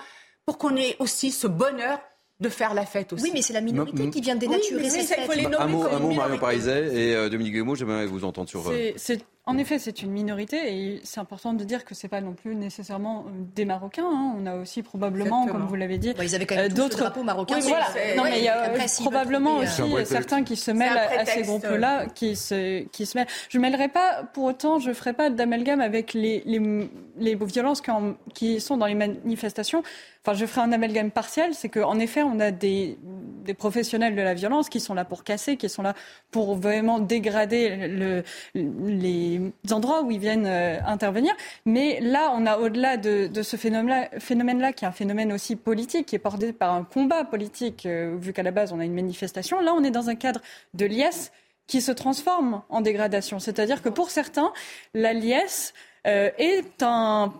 [0.47, 2.01] pour qu'on ait aussi ce bonheur
[2.41, 3.25] de faire la fête aussi.
[3.25, 5.31] Oui, mais c'est la minorité qui vient dénaturer oui, cette fête.
[5.31, 5.55] fête.
[5.59, 8.69] Un mot, un mot Marion Pariset et euh, Dominique Guillemot, j'aimerais vous entendre sur...
[8.69, 8.93] Euh...
[9.47, 12.55] En effet, c'est une minorité et c'est important de dire que c'est pas non plus
[12.57, 14.07] nécessairement des Marocains.
[14.11, 14.35] Hein.
[14.39, 15.59] On a aussi probablement, Exactement.
[15.61, 17.57] comme vous l'avez dit, Bah, ils avaient quand même d'autres drapeaux marocains.
[17.57, 17.87] Oui, voilà.
[17.93, 20.57] c'est- Non, ouais, mais il y a après, veulent probablement trouver, aussi euh, certains qui
[20.57, 23.27] se mêlent à ces groupes-là, qui se, qui se mêlent.
[23.51, 27.91] Je mêlerai pas, pour autant, je ferai pas d'amalgame avec les, les, les violences qui,
[27.91, 29.83] en- qui sont dans les manifestations.
[30.27, 32.97] Enfin, je ferai un amalgame partiel, c'est qu'en effet, on a des,
[33.45, 35.93] des professionnels de la violence qui sont là pour casser, qui sont là
[36.31, 38.23] pour vraiment dégrader le,
[38.55, 39.34] les
[39.71, 41.33] endroits où ils viennent euh, intervenir.
[41.65, 46.07] Mais là, on a au-delà de, ce phénomène-là, phénomène-là, qui est un phénomène aussi politique,
[46.07, 48.95] qui est porté par un combat politique, euh, vu qu'à la base, on a une
[48.95, 49.61] manifestation.
[49.61, 50.41] Là, on est dans un cadre
[50.75, 51.33] de liesse
[51.67, 53.39] qui se transforme en dégradation.
[53.39, 54.53] C'est-à-dire que pour certains,
[54.93, 55.73] la liesse
[56.07, 57.33] euh, est un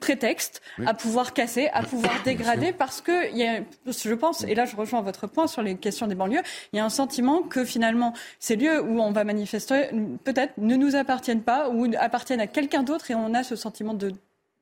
[0.00, 0.86] prétexte Oui.
[0.86, 4.64] à pouvoir casser, à pouvoir dégrader, parce que il y a, je pense, et là
[4.66, 7.64] je rejoins votre point sur les questions des banlieues, il y a un sentiment que
[7.64, 9.88] finalement ces lieux où on va manifester
[10.24, 13.94] peut-être ne nous appartiennent pas ou appartiennent à quelqu'un d'autre, et on a ce sentiment
[13.94, 14.12] de,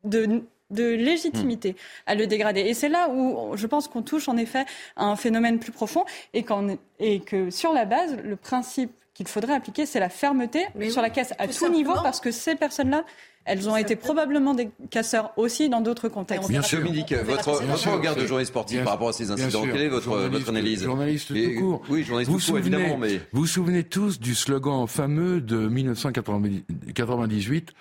[0.04, 2.60] de de légitimité à le dégrader.
[2.60, 4.66] Et c'est là où je pense qu'on touche en effet
[4.96, 8.92] à un phénomène plus profond et, qu'en- et que sur la base, le principe
[9.24, 11.92] qu'il faudrait appliquer, c'est la fermeté Mais sur oui, la caisse à tout tout, niveau
[12.04, 13.04] parce que ces personnes-là,
[13.44, 16.48] elles ont été probablement des casseurs aussi dans d'autres contextes.
[16.48, 16.78] Bien sûr.
[16.78, 17.50] Dominique, votre,
[17.90, 20.84] regard de journaliste sportif bien par rapport à ces incidents, quelle est votre, votre analyse?
[20.84, 21.82] Journaliste Et- tout court.
[21.88, 23.16] Oui, journaliste Vous tout court, souvenez, évidemment, mais...
[23.32, 27.72] vous vous souvenez tous du slogan fameux de 1998,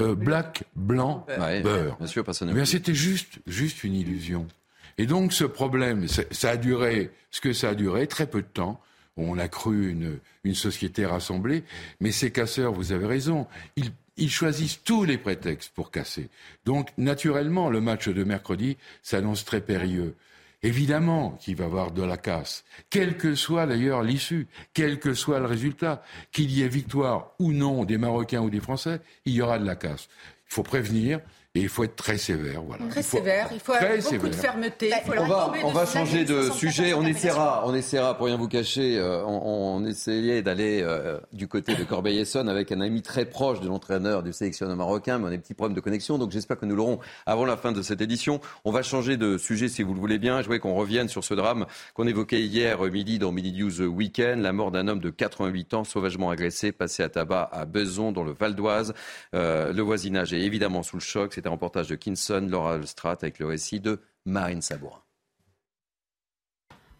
[0.00, 1.96] euh, Black, blanc, Ouais, beurre.
[1.96, 4.46] Bien sûr, personne Eh bien, c'était juste, juste une illusion.
[4.96, 8.46] Et donc, ce problème, ça a duré, ce que ça a duré, très peu de
[8.46, 8.80] temps.
[9.18, 10.20] On a cru une,
[10.54, 11.64] société rassemblée,
[12.00, 16.30] mais ces casseurs, vous avez raison, ils, ils choisissent tous les prétextes pour casser.
[16.64, 20.14] Donc, naturellement, le match de mercredi s'annonce très périlleux.
[20.62, 25.14] Évidemment qu'il va y avoir de la casse, quelle que soit d'ailleurs l'issue, quel que
[25.14, 26.02] soit le résultat,
[26.32, 29.66] qu'il y ait victoire ou non des Marocains ou des Français, il y aura de
[29.66, 30.08] la casse.
[30.50, 31.20] Il faut prévenir
[31.54, 32.62] et il faut être très sévère.
[32.62, 32.86] Voilà.
[32.88, 34.90] Très Il faut- sévère, il faut très avoir beaucoup de fermeté.
[34.94, 35.26] Il faut On
[35.72, 36.94] va, on changer de 64 sujet.
[36.94, 41.48] On essaiera, on essaiera, pour rien vous cacher, euh, on, on essayait d'aller euh, du
[41.48, 45.28] côté de Corbeil-Essonne avec un ami très proche de l'entraîneur du sélectionneur marocain, mais on
[45.28, 47.80] a des petits problèmes de connexion, donc j'espère que nous l'aurons avant la fin de
[47.80, 48.40] cette édition.
[48.66, 50.38] On va changer de sujet si vous le voulez bien.
[50.40, 54.42] Je voudrais qu'on revienne sur ce drame qu'on évoquait hier midi dans Midi News Weekend,
[54.42, 58.22] la mort d'un homme de 88 ans sauvagement agressé, passé à tabac à Beson, dans
[58.24, 58.92] le Val d'Oise.
[59.34, 61.37] Euh, le voisinage est évidemment sous le choc.
[61.38, 65.04] C'est un reportage de Kinson, Laura Strat, avec le récit de Marine Sabourin.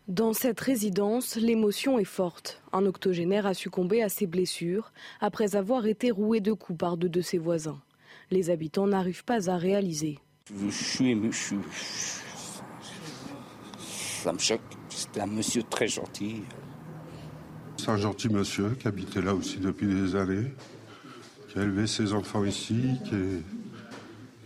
[0.06, 2.62] Dans cette résidence, l'émotion est forte.
[2.72, 7.08] Un octogénaire a succombé à ses blessures après avoir été roué de coups par deux
[7.08, 7.80] de ses voisins.
[8.30, 10.20] Les habitants n'arrivent pas à réaliser.
[10.54, 11.58] Je suis ému, je suis...
[14.22, 14.60] ça me choque.
[14.88, 16.44] C'était un monsieur très gentil.
[17.76, 20.54] C'est un gentil monsieur qui habitait là aussi depuis des années,
[21.48, 23.42] qui a élevé ses enfants ici, qui est...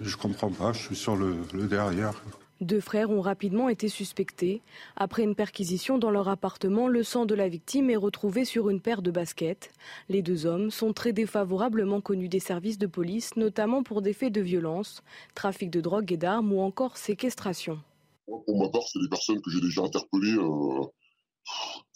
[0.03, 2.13] Je comprends pas, je suis sur le, le derrière.
[2.61, 4.63] Deux frères ont rapidement été suspectés.
[4.97, 8.81] Après une perquisition dans leur appartement, le sang de la victime est retrouvé sur une
[8.81, 9.73] paire de baskets.
[10.09, 14.33] Les deux hommes sont très défavorablement connus des services de police, notamment pour des faits
[14.33, 15.03] de violence,
[15.35, 17.81] trafic de drogue et d'armes ou encore séquestration.
[18.27, 20.87] Pour ma part, c'est des personnes que j'ai déjà interpellées euh,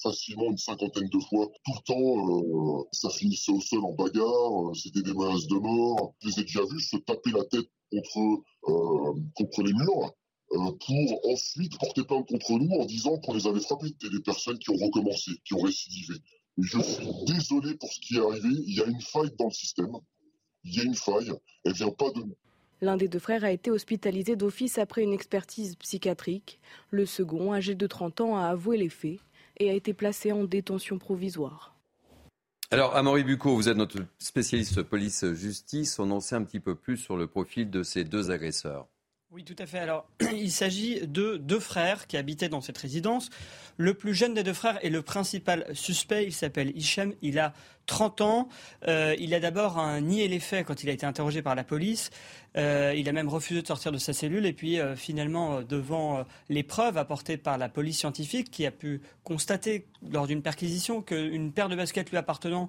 [0.02, 1.48] facilement une cinquantaine de fois.
[1.64, 5.56] Tout le temps, euh, ça finissait au sol en bagarre, euh, c'était des menaces de
[5.56, 6.14] mort.
[6.20, 8.42] Je les ai déjà vus se taper la tête contre,
[9.34, 10.14] contre les murs.
[10.52, 13.88] Euh, pour ensuite porter plainte contre nous en disant qu'on les avait frappés.
[13.88, 16.14] C'était des personnes qui ont recommencé, qui ont récidivé.
[16.58, 18.48] je suis désolé pour ce qui est arrivé.
[18.66, 19.92] Il y a une faille dans le système.
[20.62, 21.32] Il y a une faille.
[21.64, 22.36] Elle vient pas de nous.
[22.80, 26.60] L'un des deux frères a été hospitalisé d'office après une expertise psychiatrique.
[26.90, 29.18] Le second, âgé de 30 ans, a avoué les faits
[29.58, 31.74] et a été placé en détention provisoire.
[32.72, 35.98] Alors, Amaury Bucco, vous êtes notre spécialiste police-justice.
[36.00, 38.88] On en sait un petit peu plus sur le profil de ces deux agresseurs.
[39.30, 39.78] Oui, tout à fait.
[39.78, 43.30] Alors, il s'agit de deux frères qui habitaient dans cette résidence.
[43.76, 46.24] Le plus jeune des deux frères est le principal suspect.
[46.24, 47.12] Il s'appelle Hichem.
[47.22, 47.52] Il a
[47.86, 48.48] 30 ans.
[48.86, 52.10] Euh, il a d'abord nié les faits quand il a été interrogé par la police.
[52.56, 54.46] Euh, il a même refusé de sortir de sa cellule.
[54.46, 59.00] Et puis, euh, finalement, devant les preuves apportées par la police scientifique, qui a pu
[59.24, 62.68] constater lors d'une perquisition qu'une paire de baskets lui appartenant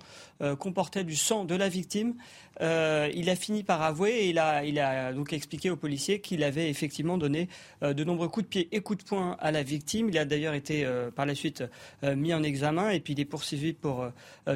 [0.59, 2.15] comportait du sang de la victime,
[2.59, 6.43] il a fini par avouer et il a, il a donc expliqué aux policiers qu'il
[6.43, 7.47] avait effectivement donné
[7.81, 10.09] de nombreux coups de pied et coups de poing à la victime.
[10.09, 11.63] Il a d'ailleurs été par la suite
[12.03, 14.07] mis en examen et puis il est poursuivi pour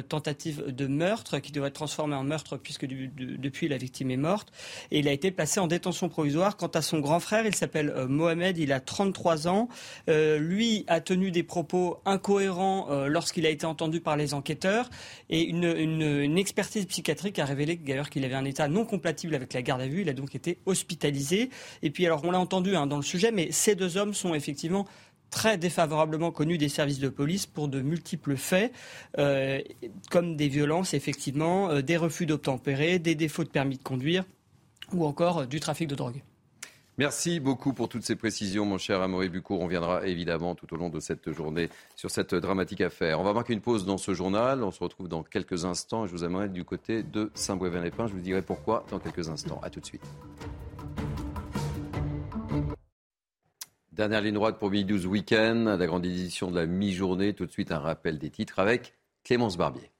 [0.08, 4.52] tentative de meurtre qui devrait être transformé en meurtre puisque depuis la victime est morte.
[4.90, 6.56] Et il a été placé en détention provisoire.
[6.56, 9.68] Quant à son grand frère, il s'appelle euh, Mohamed, il a 33 ans.
[10.08, 14.88] Euh, lui a tenu des propos incohérents euh, lorsqu'il a été entendu par les enquêteurs.
[15.30, 19.62] Et une, expertise psychiatrique a révélé d'ailleurs qu'il avait un état non compatible avec la
[19.62, 20.02] garde à vue.
[20.02, 21.50] Il a donc été hospitalisé.
[21.82, 24.34] Et puis alors on l'a entendu hein, dans le sujet, mais ces deux hommes sont
[24.34, 24.86] effectivement
[25.32, 28.72] très défavorablement connu des services de police pour de multiples faits,
[29.18, 29.60] euh,
[30.10, 34.24] comme des violences, effectivement, euh, des refus d'obtempérer, des défauts de permis de conduire
[34.92, 36.22] ou encore euh, du trafic de drogue.
[36.98, 39.62] Merci beaucoup pour toutes ces précisions, mon cher Amaury Bucourt.
[39.62, 43.18] On viendra évidemment tout au long de cette journée sur cette dramatique affaire.
[43.18, 44.62] On va marquer une pause dans ce journal.
[44.62, 46.06] On se retrouve dans quelques instants.
[46.06, 48.08] Je vous amènerai du côté de Saint-Brévin-les-Pins.
[48.08, 49.58] Je vous dirai pourquoi dans quelques instants.
[49.62, 50.02] A tout de suite.
[53.92, 57.34] Dernière ligne droite pour Midi 12 Week-end, la grande édition de la mi-journée.
[57.34, 59.90] Tout de suite, un rappel des titres avec Clémence Barbier.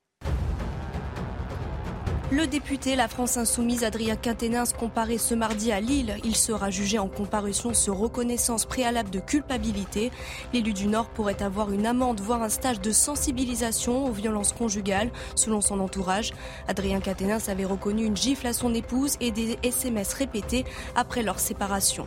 [2.30, 6.16] Le député La France Insoumise Adrien Quatennens comparé ce mardi à Lille.
[6.24, 10.10] Il sera jugé en comparution sur reconnaissance préalable de culpabilité.
[10.54, 15.10] L'élu du Nord pourrait avoir une amende, voire un stage de sensibilisation aux violences conjugales,
[15.34, 16.32] selon son entourage.
[16.66, 20.64] Adrien Quatennens avait reconnu une gifle à son épouse et des SMS répétés
[20.96, 22.06] après leur séparation.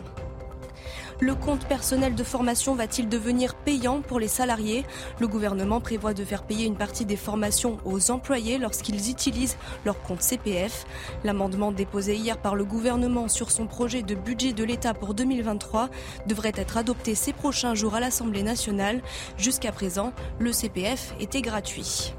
[1.21, 4.83] Le compte personnel de formation va-t-il devenir payant pour les salariés?
[5.19, 10.01] Le gouvernement prévoit de faire payer une partie des formations aux employés lorsqu'ils utilisent leur
[10.01, 10.85] compte CPF.
[11.23, 15.89] L'amendement déposé hier par le gouvernement sur son projet de budget de l'État pour 2023
[16.27, 19.01] devrait être adopté ces prochains jours à l'Assemblée nationale.
[19.37, 22.13] Jusqu'à présent, le CPF était gratuit.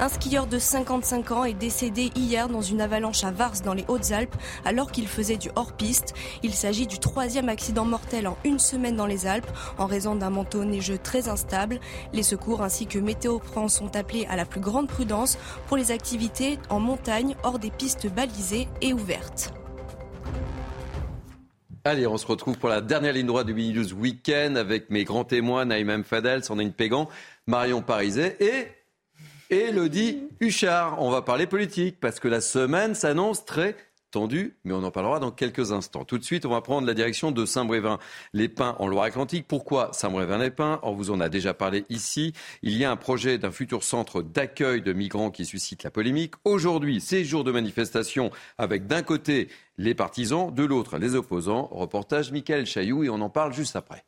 [0.00, 3.84] Un skieur de 55 ans est décédé hier dans une avalanche à Vars dans les
[3.88, 6.14] Hautes-Alpes alors qu'il faisait du hors-piste.
[6.44, 10.30] Il s'agit du troisième accident mortel en une semaine dans les Alpes en raison d'un
[10.30, 11.80] manteau neigeux très instable.
[12.12, 15.90] Les secours ainsi que Météo France sont appelés à la plus grande prudence pour les
[15.90, 19.52] activités en montagne hors des pistes balisées et ouvertes.
[21.84, 25.02] Allez, on se retrouve pour la dernière ligne droite du Mini News Week-end avec mes
[25.02, 27.08] grands témoins, Naïm Fadel, Sandrine Pégan,
[27.46, 28.77] Marion Pariset et
[29.50, 31.00] Elodie Huchard.
[31.00, 33.76] On va parler politique parce que la semaine s'annonce très
[34.10, 36.04] tendue, mais on en parlera dans quelques instants.
[36.04, 39.46] Tout de suite, on va prendre la direction de Saint-Brévin-les-Pins en Loire-Atlantique.
[39.48, 40.80] Pourquoi Saint-Brévin-les-Pins?
[40.82, 42.34] On vous en a déjà parlé ici.
[42.62, 46.34] Il y a un projet d'un futur centre d'accueil de migrants qui suscite la polémique.
[46.44, 51.68] Aujourd'hui, c'est jour de manifestation avec d'un côté les partisans, de l'autre les opposants.
[51.70, 54.04] Reportage Michael Chailloux et on en parle juste après.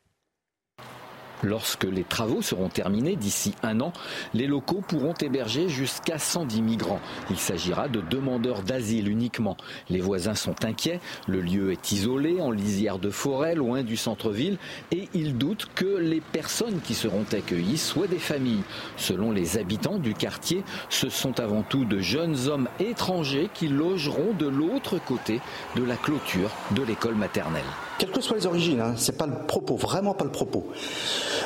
[1.42, 3.92] Lorsque les travaux seront terminés d'ici un an,
[4.34, 7.00] les locaux pourront héberger jusqu'à 110 migrants.
[7.30, 9.56] Il s'agira de demandeurs d'asile uniquement.
[9.88, 11.00] Les voisins sont inquiets.
[11.26, 14.58] Le lieu est isolé, en lisière de forêt, loin du centre-ville,
[14.92, 18.62] et ils doutent que les personnes qui seront accueillies soient des familles.
[18.96, 24.34] Selon les habitants du quartier, ce sont avant tout de jeunes hommes étrangers qui logeront
[24.38, 25.40] de l'autre côté
[25.76, 27.64] de la clôture de l'école maternelle.
[28.00, 30.66] Quelles que soient les origines, hein, c'est pas le propos, vraiment pas le propos.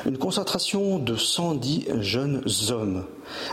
[0.06, 3.06] Une concentration de 110 jeunes hommes,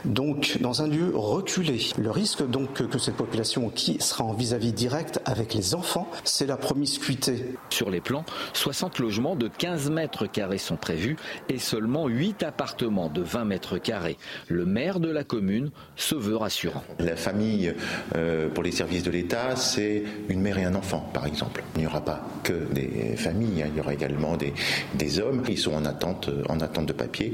[0.05, 1.79] donc dans un lieu reculé.
[1.97, 6.45] Le risque donc que, cette population qui sera en vis-à-vis direct avec les enfants, c'est
[6.45, 7.55] la promiscuité.
[7.69, 11.17] Sur les plans, 60 logements de 15 mètres carrés sont prévus
[11.49, 14.17] et seulement 8 appartements de 20 mètres carrés.
[14.47, 16.83] Le maire de la commune se veut rassurant.
[16.99, 17.73] La famille
[18.15, 21.63] euh, pour les services de l'État, c'est une mère et un enfant, par exemple.
[21.75, 23.63] Il n'y aura pas que des familles.
[23.63, 23.69] Hein.
[23.71, 24.53] Il y aura également des,
[24.95, 25.43] des, hommes.
[25.47, 27.33] Ils sont en attente, en attente de papier.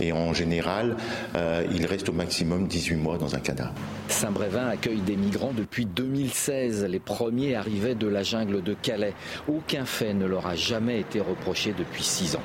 [0.00, 0.96] Et en général,
[1.36, 3.74] euh, ils restent au maximum 18 mois dans un cadavre.
[4.08, 6.84] Saint-Brévin accueille des migrants depuis 2016.
[6.84, 9.14] Les premiers arrivaient de la jungle de Calais.
[9.48, 12.42] Aucun fait ne leur a jamais été reproché depuis six ans.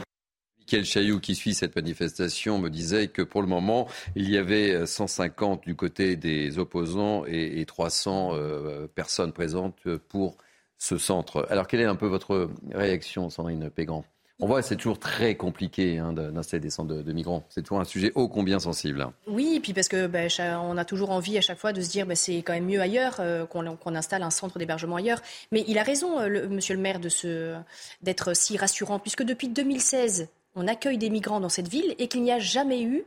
[0.60, 4.86] Michael Chailloux, qui suit cette manifestation, me disait que pour le moment, il y avait
[4.86, 10.38] 150 du côté des opposants et 300 euh, personnes présentes pour
[10.78, 11.46] ce centre.
[11.50, 14.06] Alors, quelle est un peu votre réaction, Sandrine Pégrand
[14.43, 17.45] on voit, c'est toujours très compliqué hein, d'installer des centres de, migrants.
[17.47, 19.08] C'est toujours un sujet ô combien sensible.
[19.25, 20.29] Oui, puis parce que ben,
[20.62, 22.82] on a toujours envie à chaque fois de se dire ben, c'est quand même mieux
[22.82, 25.21] ailleurs euh, qu'on installe un centre d'hébergement ailleurs.
[25.53, 30.67] Mais il a raison, euh, monsieur le maire, d'être si rassurant, puisque depuis 2016, on
[30.67, 33.06] accueille des migrants dans cette ville et qu'il n'y a jamais eu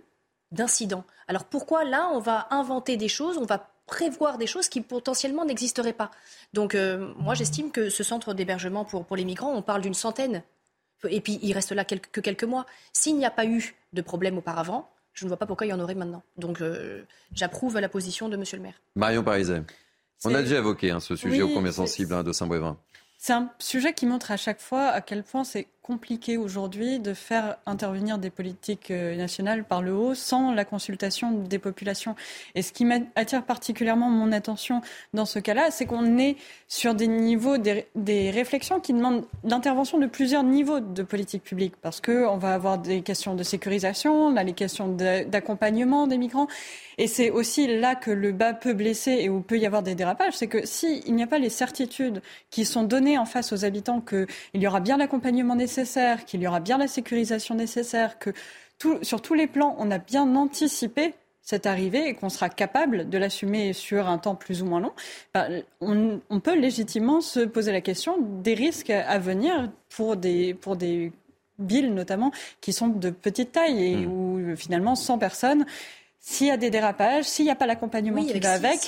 [0.52, 1.04] d'incident.
[1.28, 5.44] Alors pourquoi là, on va inventer des choses, on va prévoir des choses qui potentiellement
[5.44, 6.10] n'existeraient pas?
[6.54, 10.42] Donc euh, moi j'estime que ce centre d'hébergement pour les migrants, on parle d'une centaine.
[11.10, 12.66] Et puis il reste là quelques, que quelques mois.
[12.92, 15.72] S'il n'y a pas eu de problème auparavant, je ne vois pas pourquoi il y
[15.72, 16.22] en aurait maintenant.
[16.36, 18.80] Donc euh, j'approuve la position de Monsieur le maire.
[18.94, 19.62] Marion Pariset.
[20.24, 22.78] On a déjà évoqué hein, ce sujet au ô combien sensible hein, de Saint-Brévin.
[23.18, 27.14] C'est un sujet qui montre à chaque fois à quel point c'est compliqué aujourd'hui de
[27.14, 32.16] faire intervenir des politiques euh, nationales par le haut sans la consultation des populations.
[32.56, 34.80] Et ce qui attire particulièrement mon attention
[35.14, 40.06] dans ce cas-là, c'est qu'on est sur des niveaux, des, réflexions qui demandent l'intervention de
[40.06, 44.42] plusieurs niveaux de politique publique, parce qu'on va avoir des questions de sécurisation, on a
[44.42, 46.48] les questions d'accompagnement des migrants,
[46.98, 49.94] et c'est aussi là que le bas peut blesser et où peut y avoir des
[49.94, 53.64] dérapages, c'est que s'il n'y a pas les certitudes qui sont données en face aux
[53.64, 55.75] habitants qu'il y aura bien l'accompagnement nécessaire,
[56.24, 58.30] qu'il y aura bien la sécurisation nécessaire, que
[59.02, 61.14] sur tous les plans, on a bien anticipé
[61.46, 64.92] cette arrivée et qu'on sera capable de l'assumer sur un temps plus ou moins long,
[65.32, 70.76] ben, on, peut légitimement se poser la question des risques à venir pour des, pour
[70.76, 71.12] des
[71.60, 74.12] villes notamment qui sont de petite taille et mmh.
[74.12, 75.66] où finalement 100 personnes
[76.28, 78.80] s'il y a des dérapages, s'il n'y a pas l'accompagnement qui va avec.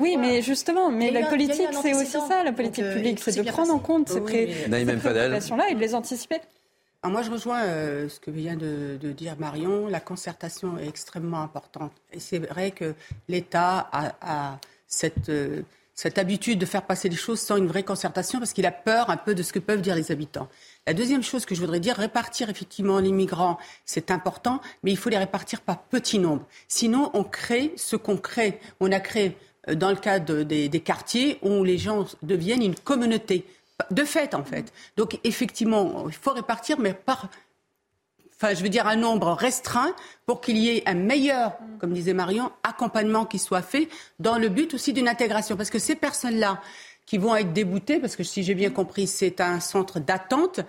[0.00, 3.50] oui, mais justement, mais la politique, c'est aussi ça, la politique euh, publique, c'est de
[3.50, 6.36] prendre en compte ces, pré préoccupations-là et de les anticiper.
[7.02, 9.88] moi, je rejoins euh, ce que vient de, dire Marion.
[9.88, 11.90] La concertation est extrêmement importante.
[12.12, 12.94] Et c'est vrai que
[13.28, 15.62] l'État a, cette, euh,
[15.96, 19.10] cette habitude de faire passer les choses sans une vraie concertation parce qu'il a peur
[19.10, 20.48] un peu de ce que peuvent dire les habitants.
[20.88, 24.96] La deuxième chose que je voudrais dire, répartir effectivement les migrants, c'est important, mais il
[24.96, 26.46] faut les répartir par petits nombres.
[26.66, 28.58] Sinon, on crée ce qu'on crée.
[28.80, 29.36] On a créé
[29.68, 33.44] euh, dans le cadre des, quartiers où les gens deviennent une communauté.
[33.90, 34.72] De fait, en fait.
[34.96, 37.28] Donc, effectivement, il faut répartir, mais par
[38.40, 42.14] enfin, je veux dire, un nombre restreint pour qu'il y ait un meilleur, comme disait
[42.14, 45.54] Marion, accompagnement qui soit fait dans le but aussi d'une intégration.
[45.54, 46.62] Parce que ces personnes-là,
[47.08, 50.60] qui vont être déboutées, parce que si j'ai bien compris, c'est un centre d'attente,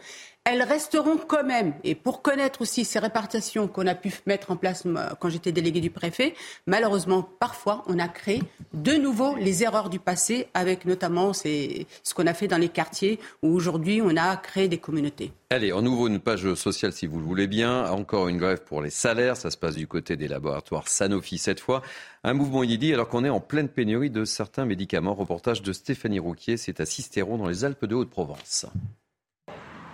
[0.46, 1.74] elles resteront quand même.
[1.84, 4.84] Et pour connaître aussi ces répartitions qu'on a pu mettre en place
[5.20, 6.34] quand j'étais délégué du préfet,
[6.66, 8.42] malheureusement, parfois, on a créé
[8.74, 13.20] de nouveau les erreurs du passé, avec notamment ce qu'on a fait dans les quartiers,
[13.44, 15.32] où aujourd'hui, on a créé des communautés.
[15.52, 17.90] Allez, en nouveau, une page sociale, si vous le voulez bien.
[17.92, 19.38] Encore une grève pour les salaires.
[19.38, 21.82] Ça se passe du côté des laboratoires Sanofi cette fois.
[22.24, 25.14] Un mouvement inédit alors qu'on est en pleine pénurie de certains médicaments.
[25.14, 28.68] Reportage de Stéphanie Rouquier, c'est à Sisteron dans les Alpes de Haute-Provence.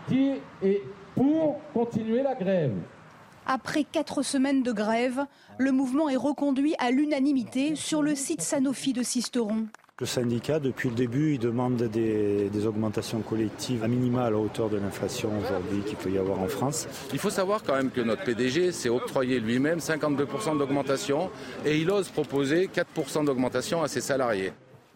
[0.08, 0.84] Qui est
[1.16, 2.74] pour continuer la grève
[3.48, 5.28] après quatre semaines de grève,
[5.60, 9.68] le mouvement est reconduit à l'unanimité sur le site Sanofi de Sisteron.
[10.00, 14.70] Le syndicat, depuis le début, il demande des, augmentations collectives à minima à la hauteur
[14.70, 16.88] de l'inflation aujourd'hui qu'il peut y avoir en France.
[17.14, 21.30] Il faut savoir quand même que notre PDG s'est octroyé lui-même 52% d'augmentation
[21.66, 24.52] et il ose proposer 4% d'augmentation à ses salariés.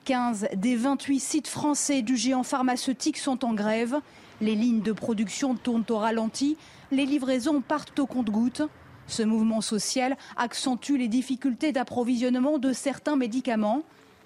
[0.06, 3.96] 15 des 28 sites français du géant pharmaceutique sont en grève.
[4.42, 6.58] Les lignes de production tournent au ralenti
[6.92, 8.64] les livraisons partent au compte-gouttes.
[9.06, 13.84] Ce mouvement social accentue les difficultés d'approvisionnement de certains médicaments.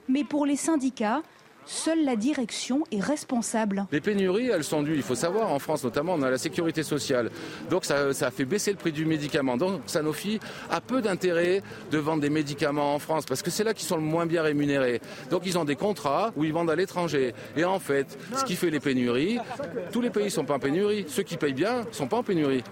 [0.07, 1.21] Mais pour les syndicats,
[1.65, 3.85] Seule la direction est responsable.
[3.91, 6.83] Les pénuries, elles sont dues, il faut savoir, en France notamment, on a la sécurité
[6.83, 7.31] sociale.
[7.69, 9.57] Donc ça, ça a fait baisser le prix du médicament.
[9.57, 10.39] Donc Sanofi
[10.69, 11.61] a peu d'intérêt
[11.91, 14.41] de vendre des médicaments en France parce que c'est là qu'ils sont le moins bien
[14.41, 15.01] rémunérés.
[15.29, 17.33] Donc ils ont des contrats où ils vendent à l'étranger.
[17.55, 19.39] Et en fait, ce qui fait les pénuries,
[19.91, 21.05] tous les pays ne sont pas en pénurie.
[21.07, 22.63] Ceux qui payent bien ne sont pas en pénurie.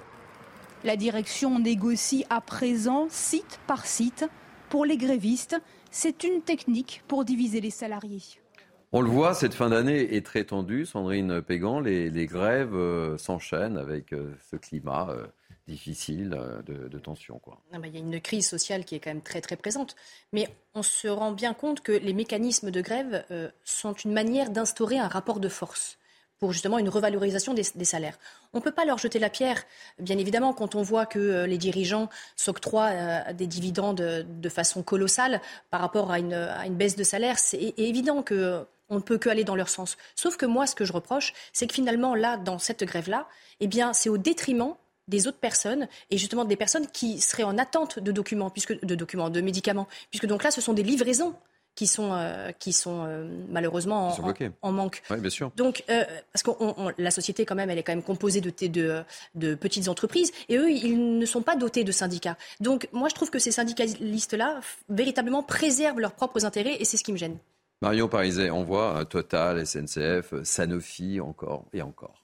[0.84, 4.26] La direction négocie à présent site par site.
[4.70, 5.58] Pour les grévistes,
[5.92, 8.41] c'est une technique pour diviser les salariés.
[8.94, 10.86] On le voit, cette fin d'année est très tendue.
[10.86, 15.28] Sandrine Pégan, les, grèves euh, s'enchaînent avec euh, ce climat euh,
[15.66, 17.40] difficile de, tension.
[17.72, 19.96] Il y a une crise sociale qui est quand même très très présente.
[20.34, 23.24] Mais on se rend bien compte que les mécanismes de grève
[23.64, 25.98] sont une manière d'instaurer un rapport de force
[26.40, 28.18] pour justement une revalorisation des, salaires.
[28.54, 29.64] On ne peut pas leur jeter la pierre,
[30.00, 35.40] bien évidemment, quand on voit que les dirigeants s'octroient des dividendes de, façon colossale
[35.70, 37.40] par rapport à une, à une baisse de salaire.
[37.40, 39.98] C'est évident que on ne peut qu'aller dans leur sens.
[40.16, 43.28] Sauf que moi, ce que je reproche, c'est que finalement, là, dans cette grève-là,
[43.60, 44.76] eh bien, c'est au détriment
[45.08, 48.96] des autres personnes et justement des personnes qui seraient en attente de documents, puisque de
[48.96, 51.34] documents, de médicaments, puisque donc là, ce sont des livraisons
[51.74, 54.14] qui sont, euh, qui sont euh, malheureusement
[54.62, 55.02] en, manque.
[55.10, 55.52] Oui, bien sûr.
[55.56, 56.52] Donc, euh, parce que
[57.02, 59.04] la société, quand même, elle est quand même composée de, de,
[59.36, 62.38] de, petites entreprises, et eux, ils ne sont pas dotés de syndicats.
[62.60, 67.04] Donc, moi, je trouve que ces syndicalistes-là, véritablement, préservent leurs propres intérêts, et c'est ce
[67.04, 67.38] qui me gêne.
[67.82, 72.24] Marion Pariset, on voit euh, Total, SNCF, euh, Sanofi, encore et encore.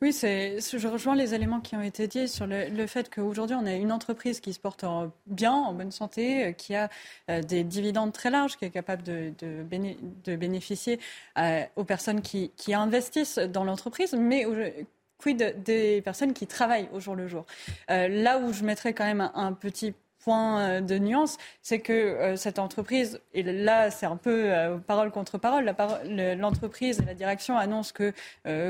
[0.00, 3.72] Oui, je rejoins les éléments qui ont été dits sur le, fait qu'aujourd'hui, on a
[3.72, 4.84] une entreprise qui se porte
[5.26, 6.88] bien, en bonne santé, euh, qui a
[7.42, 11.00] des dividendes très larges, qui est capable de, bénéficier
[11.74, 14.46] aux personnes qui, investissent dans l'entreprise, mais
[15.18, 17.44] quid des personnes qui travaillent au jour le jour?
[17.88, 19.94] là où je mettrais quand même un petit
[20.28, 24.76] point euh, de nuance, c'est que euh, cette entreprise, et là c'est un peu euh,
[24.76, 25.74] parole contre parole,
[26.36, 28.12] l'entreprise et la direction annoncent que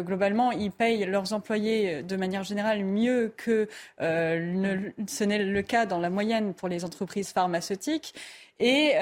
[0.02, 5.98] globalement ils payent leurs employés de manière générale mieux que ce n'est le cas dans
[5.98, 8.14] la moyenne pour les entreprises pharmaceutiques
[8.60, 8.94] et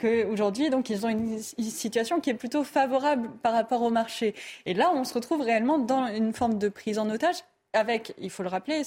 [0.00, 4.34] qu'aujourd'hui, donc, ils ont une, situation qui est plutôt favorable par rapport au marché.
[4.66, 7.42] Et là, on se retrouve réellement dans une forme de prise en otage
[7.72, 8.82] avec, il faut le rappeler,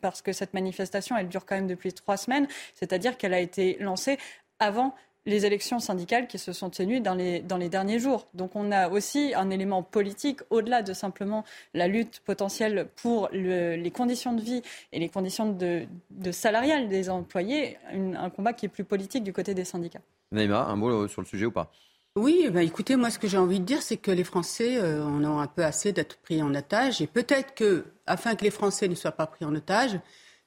[0.00, 3.76] parce que cette manifestation, elle dure quand même depuis trois semaines, c'est-à-dire qu'elle a été
[3.80, 4.18] lancée
[4.58, 4.94] avant
[5.24, 8.26] les élections syndicales qui se sont tenues dans les, dans les derniers jours.
[8.34, 11.44] Donc on a aussi un élément politique au-delà de simplement
[11.74, 14.62] la lutte potentielle pour les conditions de vie
[14.92, 15.86] et les conditions de,
[16.32, 20.02] salariales des employés, un combat qui est plus politique du côté des syndicats.
[20.32, 21.70] Naïma, un mot sur le sujet ou pas?
[22.16, 25.02] Oui, bah écoutez, moi ce que j'ai envie de dire, c'est que les Français euh,
[25.02, 27.00] en ont un peu assez d'être pris en otage.
[27.00, 29.98] Et peut-être que, afin que les Français ne soient pas pris en otage,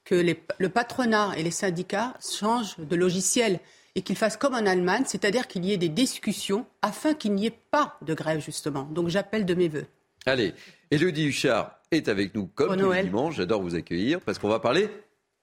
[0.04, 0.14] que
[0.58, 3.58] le patronat et les syndicats changent de logiciel
[3.96, 7.46] et qu'ils fassent comme en Allemagne, c'est-à-dire qu'il y ait des discussions afin qu'il n'y
[7.46, 8.84] ait pas de grève, justement.
[8.84, 9.86] Donc j'appelle de mes voeux.
[10.26, 10.54] Allez,
[10.92, 13.36] Elodie Huchard est avec nous comme tous les dimanches.
[13.36, 14.88] J'adore vous accueillir parce qu'on va parler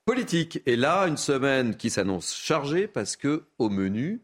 [0.05, 0.61] politique.
[0.65, 4.21] Et là, une semaine qui s'annonce chargée parce que au menu,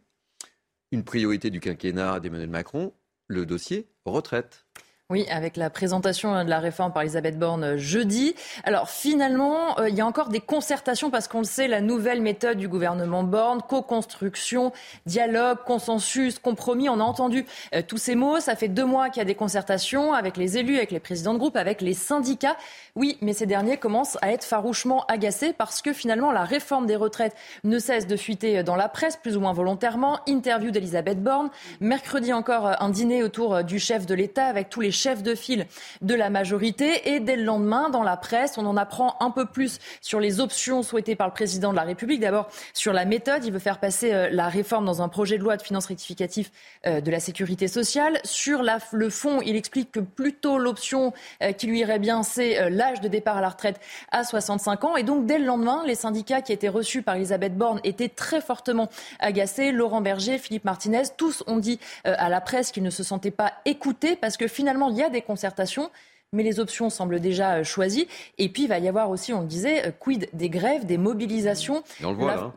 [0.92, 2.94] une priorité du quinquennat d'Emmanuel Macron,
[3.28, 4.66] le dossier retraite.
[5.12, 8.36] Oui, avec la présentation de la réforme par Elisabeth Borne euh, jeudi.
[8.64, 12.22] Alors finalement, euh, il y a encore des concertations parce qu'on le sait, la nouvelle
[12.22, 14.72] méthode du gouvernement Borne, co-construction,
[15.08, 16.90] dialogue, consensus, compromis.
[16.90, 18.40] On a entendu euh, tous ces mots.
[18.40, 21.34] Ça fait deux mois qu'il y a des concertations avec les élus, avec les présidents
[21.34, 22.56] de groupe, avec les syndicats.
[22.96, 26.96] Oui, mais ces derniers commencent à être farouchement agacés parce que finalement la réforme des
[26.96, 30.20] retraites ne cesse de fuiter dans la presse, plus ou moins volontairement.
[30.28, 31.50] Interview d'Elisabeth Borne.
[31.80, 35.66] Mercredi encore un dîner autour du chef de l'État avec tous les chef de file
[36.02, 37.14] de la majorité.
[37.14, 40.40] Et dès le lendemain, dans la presse, on en apprend un peu plus sur les
[40.40, 42.20] options souhaitées par le président de la République.
[42.20, 45.44] D'abord, sur la méthode, il veut faire passer euh, la réforme dans un projet de
[45.44, 46.52] loi de finances rectificatif
[46.86, 48.20] euh, de la sécurité sociale.
[48.24, 53.02] Sur le fond, il explique que plutôt l'option euh, qui lui irait bien, c'est l'âge
[53.02, 53.80] de départ à la retraite
[54.12, 54.96] à 65 ans.
[54.98, 58.42] Et donc, dès le lendemain, les syndicats qui étaient reçus par Elisabeth Borne étaient très
[58.42, 58.90] fortement
[59.20, 59.72] agacés.
[59.72, 63.54] Laurent Berger, Philippe Martinez, tous ont dit à la presse qu'ils ne se sentaient pas
[63.66, 65.90] écoutés parce que finalement, il y a des concertations
[66.32, 68.08] mais les options semblent déjà euh, choisies.
[68.38, 70.98] Et puis, il va y avoir aussi, on le disait, euh, quid des grèves, des
[70.98, 71.84] mobilisations.
[72.04, 72.54] on le voit, là.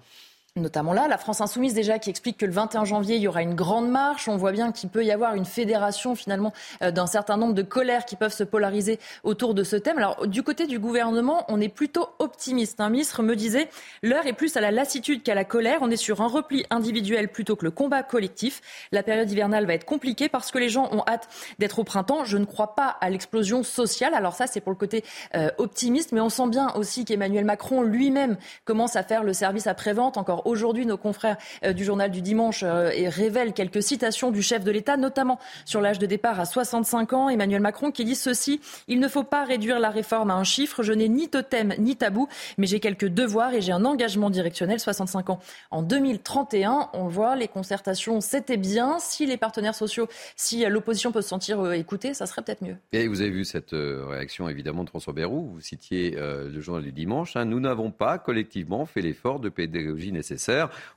[0.57, 0.63] Hein.
[0.63, 1.09] notamment là.
[1.09, 3.89] La France Insoumise déjà qui explique que le 21 janvier, il y aura une grande
[3.89, 4.29] marche.
[4.29, 7.63] On voit bien qu'il peut y avoir une fédération finalement euh, d'un certain nombre de
[7.63, 9.99] colères qui peuvent se polariser autour de ce thème.
[9.99, 12.81] Alors du côté du gouvernement, on est plutôt optimiste.
[12.81, 13.69] Un ministre me disait,
[14.03, 15.79] l'heure est plus à la lassitude qu'à la colère.
[15.81, 18.61] On est sur un repli individuel plutôt que le combat collectif.
[18.93, 21.29] La période hivernale va être compliquée parce que les gens ont hâte
[21.59, 22.25] d'être au printemps.
[22.25, 24.15] Je ne crois pas à l'explosion sociale.
[24.15, 27.83] Alors ça, c'est pour le côté euh, optimiste, mais on sent bien aussi qu'Emmanuel Macron
[27.83, 32.23] lui-même commence à faire le service après-vente encore aujourd'hui, nos confrères euh, du journal du
[32.23, 36.45] dimanche euh, révèlent quelques citations du chef de l'État, notamment sur l'âge de départ à
[36.45, 37.29] 65 ans.
[37.29, 40.83] Emmanuel Macron qui dit ceci Il ne faut pas réduire la réforme à un chiffre.
[40.83, 42.29] Je n'ai ni totem ni tabou,
[42.59, 44.81] mais j'ai quelques devoirs et j'ai un engagement directionnel.
[44.81, 45.39] 65 ans
[45.71, 46.91] en 2031.
[46.93, 48.99] On voit, les concertations, c'était bien.
[48.99, 52.77] Si les partenaires sociaux, si l'opposition peut se sentir euh, écoutée, ça serait peut-être mieux.
[52.93, 55.53] Et vous avez vu cette réaction évidemment de François Bayrou.
[55.55, 57.37] Vous citiez le journal du dimanche.
[57.37, 57.45] Hein.
[57.45, 60.32] Nous n'avons pas collectivement fait l'effort de pédagogie nécessaire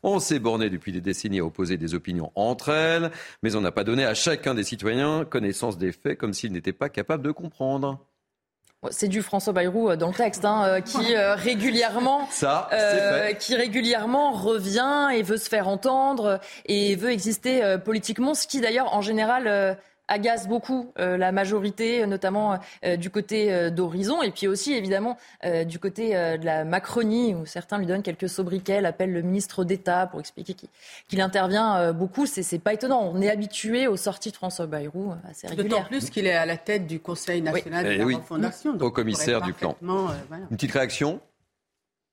[0.03, 3.11] on s'est borné depuis des décennies à opposer des opinions entre elles,
[3.43, 6.73] mais on n'a pas donné à chacun des citoyens connaissance des faits comme s'ils n'étaient
[6.73, 7.99] pas capables de comprendre.
[8.91, 12.69] C'est du François Bayrou euh, dans le texte, hein, euh, qui euh, régulièrement, Ça,
[13.39, 18.93] qui régulièrement revient et veut se faire entendre et veut exister politiquement, ce qui d'ailleurs
[18.93, 19.77] en général
[20.07, 25.17] agace beaucoup euh, la majorité, notamment euh, du côté euh, d'Horizon, et puis aussi évidemment
[25.67, 30.07] du côté de la Macronie, où certains lui donnent quelques sobriquets, l'appellent le ministre d'État
[30.07, 30.55] pour expliquer
[31.07, 32.25] qu'il intervient beaucoup.
[32.25, 33.09] C'est pas étonnant.
[33.13, 35.77] On est habitué aux sorties de François Bayrou assez régulièrement.
[35.77, 38.15] D'autant plus qu'il est à la tête du Conseil national de eh la oui.
[38.15, 38.77] refondation.
[38.79, 39.75] Au commissaire du plan.
[39.81, 41.19] Une petite réaction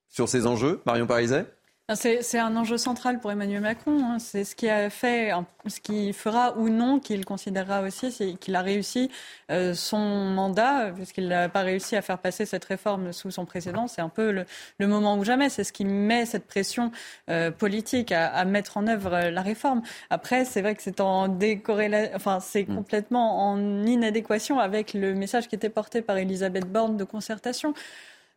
[0.08, 1.46] sur ces enjeux, Marion Pariset
[1.94, 3.98] c'est un enjeu central pour Emmanuel Macron.
[4.04, 4.18] Hein.
[4.18, 5.32] C'est ce qui a fait,
[5.66, 9.10] ce qui fera ou non qu'il considérera aussi qu'il a réussi
[9.50, 13.86] euh, son mandat, puisqu'il n'a pas réussi à faire passer cette réforme sous son précédent.
[13.86, 14.30] C'est un peu
[14.78, 15.48] le, moment ou jamais.
[15.48, 16.90] C'est ce qui met cette pression
[17.30, 19.82] euh, politique à, mettre en œuvre euh, la réforme.
[20.10, 22.74] Après, c'est vrai que c'est en décorrélation, enfin, c'est mm.
[22.74, 27.74] complètement en inadéquation avec le message qui était porté par Elisabeth Borne de concertation.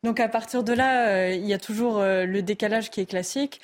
[0.05, 3.07] Donc à partir de là, euh, il y a toujours euh, le décalage qui est
[3.07, 3.59] classique.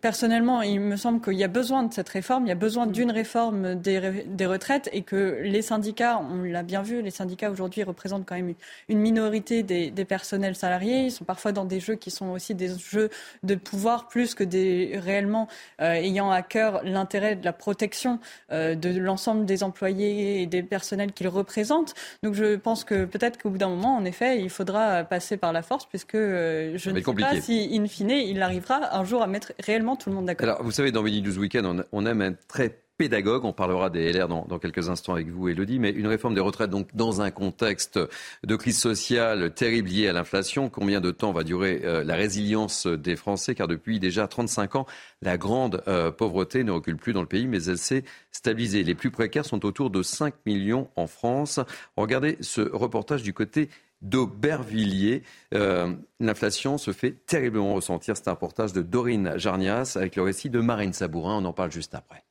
[0.00, 2.86] Personnellement, il me semble qu'il y a besoin de cette réforme, il y a besoin
[2.86, 3.98] d'une réforme des,
[4.46, 8.54] retraites et que les syndicats, on l'a bien vu, les syndicats aujourd'hui représentent quand même
[8.88, 11.06] une minorité des, personnels salariés.
[11.06, 13.10] Ils sont parfois dans des jeux qui sont aussi des jeux
[13.42, 15.48] de pouvoir plus que des réellement
[15.80, 18.20] euh, ayant à cœur l'intérêt de la protection
[18.52, 21.94] euh, de l'ensemble des employés et des personnels qu'ils représentent.
[22.22, 25.52] Donc je pense que peut-être qu'au bout d'un moment, en effet, il faudra passer par
[25.52, 29.22] la force puisque euh, je ne sais pas si, in fine, il arrivera un jour
[29.22, 30.48] à mettre réellement tout le monde d'accord.
[30.48, 33.44] Alors, vous savez, dans Mini News Weekend, on, aime un très pédagogue.
[33.44, 35.78] On parlera des LR dans, dans, quelques instants avec vous, Elodie.
[35.78, 37.98] Mais une réforme des retraites, donc dans un contexte
[38.44, 42.86] de crise sociale terrible liée à l'inflation, combien de temps va durer euh, la résilience
[42.86, 43.54] des Français?
[43.54, 44.86] Car depuis déjà 35 ans,
[45.22, 48.82] la grande euh, pauvreté ne recule plus dans le pays, mais elle s'est stabilisée.
[48.82, 51.60] Les plus précaires sont autour de 5 millions en France.
[51.96, 53.68] Regardez ce reportage du côté
[54.08, 55.22] d'Aubervilliers.
[55.54, 58.16] Euh, l'inflation se fait terriblement ressentir.
[58.16, 61.38] C'est un reportage de Dorine Jarnias avec le récit de Marine Sabourin.
[61.42, 62.24] On en parle juste après.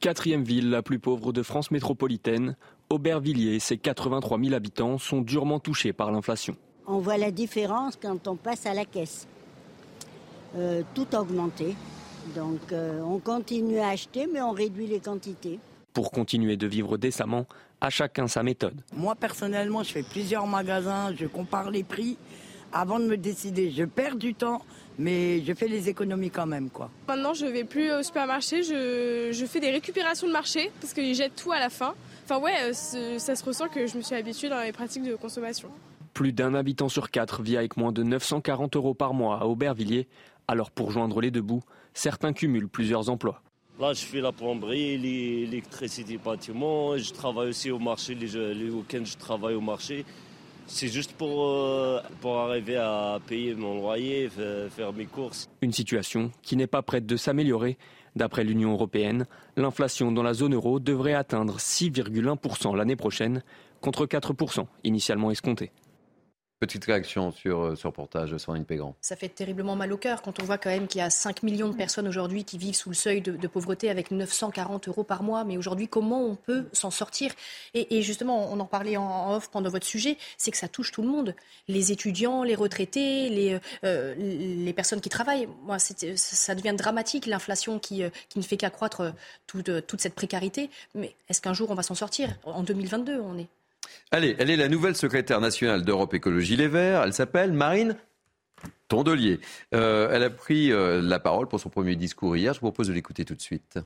[0.00, 2.56] Quatrième ville la plus pauvre de France métropolitaine,
[2.90, 6.56] Aubervilliers, ses 83 000 habitants sont durement touchés par l'inflation.
[6.86, 9.26] On voit la différence quand on passe à la caisse.
[10.54, 11.74] Euh, tout a augmenté.
[12.34, 15.58] Donc euh, on continue à acheter, mais on réduit les quantités.
[15.92, 17.46] Pour continuer de vivre décemment,
[17.80, 18.80] à chacun sa méthode.
[18.94, 22.16] Moi personnellement, je fais plusieurs magasins, je compare les prix
[22.72, 23.70] avant de me décider.
[23.70, 24.62] Je perds du temps,
[24.98, 26.70] mais je fais les économies quand même.
[26.70, 26.90] Quoi.
[27.08, 31.36] Maintenant, je vais plus au supermarché, je, fais des récupérations de marché parce qu'ils jettent
[31.36, 31.94] tout à la fin.
[32.24, 35.14] Enfin ouais, euh, ça se ressent que je me suis habituée dans les pratiques de
[35.14, 35.70] consommation.
[36.12, 40.08] Plus d'un habitant sur quatre vit avec moins de 940 euros par mois à Aubervilliers.
[40.48, 41.62] Alors pour joindre les deux bouts,
[41.92, 43.42] certains cumulent plusieurs emplois.
[43.78, 46.96] Là, je fais la plomberie, l'électricité bâtiment.
[46.96, 48.14] Je travaille aussi au marché.
[48.14, 50.06] Les, week-ends, je travaille au marché.
[50.66, 54.30] C'est juste pour, euh, pour arriver à payer mon loyer,
[54.70, 55.46] faire mes courses.
[55.60, 57.76] Une situation qui n'est pas prête de s'améliorer.
[58.16, 59.26] D'après l'Union européenne,
[59.58, 63.42] l'inflation dans la zone euro devrait atteindre 6,1% l'année prochaine,
[63.82, 65.70] contre 4% initialement escompté.
[66.58, 68.96] Petite réaction sur euh, ce reportage de Sandrine Pégrand.
[69.02, 71.42] Ça fait terriblement mal au cœur quand on voit quand même qu'il y a 5
[71.42, 75.22] millions de personnes aujourd'hui qui vivent sous le seuil de, pauvreté avec 940 euros par
[75.22, 75.44] mois.
[75.44, 77.32] Mais aujourd'hui, comment on peut s'en sortir?
[77.74, 81.02] Et, justement, on en parlait en off pendant votre sujet, c'est que ça touche tout
[81.02, 81.34] le monde.
[81.68, 85.48] Les étudiants, les retraités, les, euh, les personnes qui travaillent.
[85.64, 89.12] Moi, ça devient dramatique, l'inflation qui, euh, qui ne fait qu'accroître
[89.46, 90.70] toute, toute cette précarité.
[90.94, 92.34] Mais est-ce qu'un jour on va s'en sortir?
[92.44, 93.48] En 2022, on est.
[94.10, 97.02] Allez, elle est la nouvelle secrétaire nationale d'Europe Écologie Les Verts.
[97.02, 97.96] Elle s'appelle Marine
[98.88, 99.40] Tondelier.
[99.74, 102.54] Euh, elle a pris euh, la parole pour son premier discours hier.
[102.54, 103.78] Je vous propose de l'écouter tout de suite.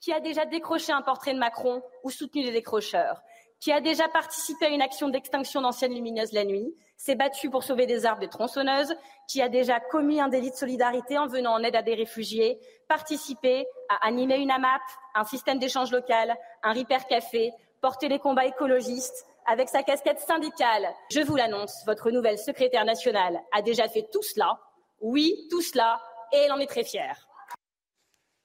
[0.00, 3.22] Qui a déjà décroché un portrait de Macron ou soutenu les décrocheurs?
[3.60, 6.74] Qui a déjà participé à une action d'extinction d'anciennes lumineuses la nuit?
[6.96, 8.94] S'est battu pour sauver des arbres des tronçonneuses?
[9.28, 12.58] Qui a déjà commis un délit de solidarité en venant en aide à des réfugiés?
[12.88, 14.82] Participé à animer une AMAP,
[15.14, 17.50] un système d'échange local, un Repair Café,
[17.80, 20.86] porter les combats écologistes avec sa casquette syndicale.
[21.10, 24.58] Je vous l'annonce, votre nouvelle secrétaire nationale a déjà fait tout cela.
[25.00, 26.00] Oui, tout cela,
[26.32, 27.28] et elle en est très fière.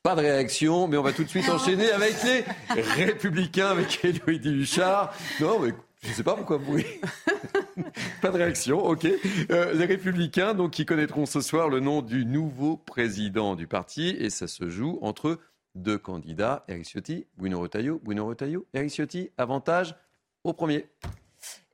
[0.04, 2.44] Pas de réaction, mais on va tout de suite enchaîner avec les
[2.82, 5.14] Républicains, avec Éloïdie Huchard.
[5.40, 6.80] Non, mais je ne sais pas pourquoi vous.
[8.22, 9.06] pas de réaction, ok.
[9.52, 14.16] Euh, les Républicains, donc, qui connaîtront ce soir le nom du nouveau président du parti,
[14.18, 15.38] et ça se joue entre
[15.76, 19.96] deux candidats, Eric Ciotti, Bruno Retailleau, Bruno Retailleau, Eric Ciotti, avantage
[20.44, 20.90] au premier.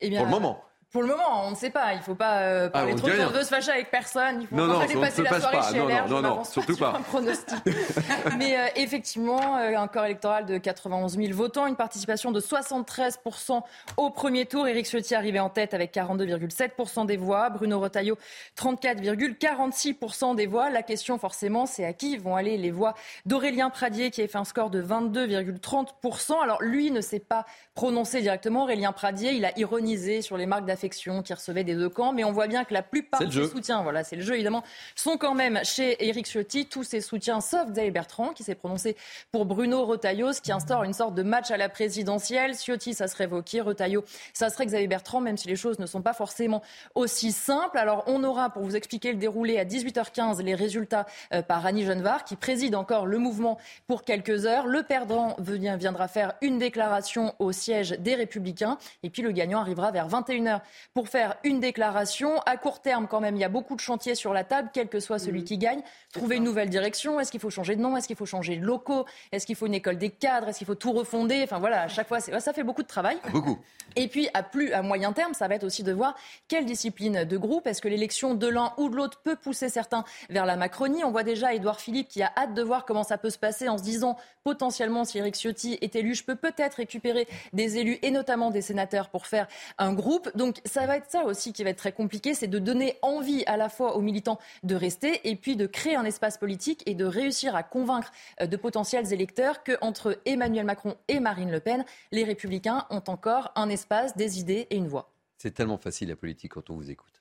[0.02, 0.64] Eh bien, Pour le moment.
[0.92, 1.92] Pour le moment, on ne sait pas.
[1.94, 3.32] Il ne faut pas euh, parler Ah, on trop fort, rien.
[3.32, 4.42] de se fâcher avec personne.
[4.42, 5.72] Il faut Non, non, pas ça ne dépasser se la soirée pas.
[5.72, 6.08] chez Non, LR.
[6.08, 6.98] non, non, non, m'avance pas surtout sur pas.
[6.98, 7.56] un pronostic.
[8.38, 13.62] Mais euh, effectivement, euh, un corps électoral de 91 000 votants, une participation de 73%
[13.98, 14.66] au premier tour.
[14.68, 17.50] Éric Ciotti arrivé en tête avec 42,7% des voix.
[17.50, 18.18] Bruno Retailleau,
[18.58, 20.70] 34,46% des voix.
[20.70, 22.94] La question, forcément, c'est à qui vont aller les voix
[23.26, 28.22] d'Aurélien Pradier, qui a fait un score de 22,30% Alors, lui ne s'est pas prononcé
[28.22, 28.64] directement.
[28.64, 32.14] Aurélien Pradier, il a ironisé sur les marques d'affection qu'il recevait des deux camps.
[32.14, 33.50] Mais on voit bien que la plupart C'est de le ses jeu.
[33.50, 34.64] soutiens, voilà, c'est le jeu évidemment,
[34.96, 36.68] sont quand même chez Éric Ciotti.
[36.68, 38.96] Tous ses soutiens, sauf Xavier Bertrand, qui s'est prononcé
[39.32, 42.54] pour Bruno Retailleau, ce qui instaure une sorte de match à la présidentielle.
[42.56, 44.04] Ciotti, ça serait Vauquier, Retailleau,
[44.34, 46.62] ça serait Xavier Bertrand, même si les choses ne sont pas forcément
[46.96, 47.78] aussi simples.
[47.78, 51.86] Alors, on aura, pour vous expliquer le déroulé, à 18h15, les résultats euh, par Annie
[51.86, 53.58] Genevard, qui préside encore le mouvement
[53.88, 54.68] pour quelques heures.
[54.68, 58.78] Le perdant viendra faire une déclaration au siège des Républicains.
[59.04, 60.62] Et puis, le gagnant arrivera vers 21h
[60.94, 62.40] pour faire une déclaration.
[62.46, 64.88] À court terme, quand même, il y a beaucoup de chantiers sur la table, quel
[64.88, 65.82] que soit celui qui gagne.
[66.14, 67.20] Trouver une nouvelle direction.
[67.20, 69.68] Est-ce qu'il faut changer de nom Est-ce qu'il faut changer de locaux Est-ce qu'il faut
[69.68, 71.42] une école des cadres Est-ce qu'il faut tout refonder?
[71.44, 73.18] Enfin voilà, à chaque fois, ça fait beaucoup de travail.
[73.32, 73.60] Beaucoup.
[73.96, 76.16] Et puis, à plus à moyen terme, ça va être aussi de voir
[76.48, 77.68] quelle discipline de groupe.
[77.68, 81.04] Est-ce que l'élection de l'un ou de l'autre peut pousser certains vers la Macronie?
[81.04, 83.70] On voit déjà Édouard Philippe qui a hâte de voir comment ça peut se passer
[83.70, 87.98] en se disant potentiellement, si Eric Ciotti est élu, je peux peut-être récupérer des élus
[88.02, 89.48] et notamment des sénateurs pour faire
[89.78, 90.30] un groupe.
[90.38, 93.44] Donc, ça va être ça aussi qui va être très compliqué, c'est de donner envie
[93.46, 96.96] à la fois aux militants de rester et puis de créer un espace politique et
[96.96, 101.60] de réussir à convaincre euh, de potentiels électeurs que entre Emmanuel Macron et Marine Le
[101.60, 105.12] Pen, les Républicains ont encore un espace, des idées et une voix.
[105.38, 107.14] C'est tellement facile la politique quand on vous écoute.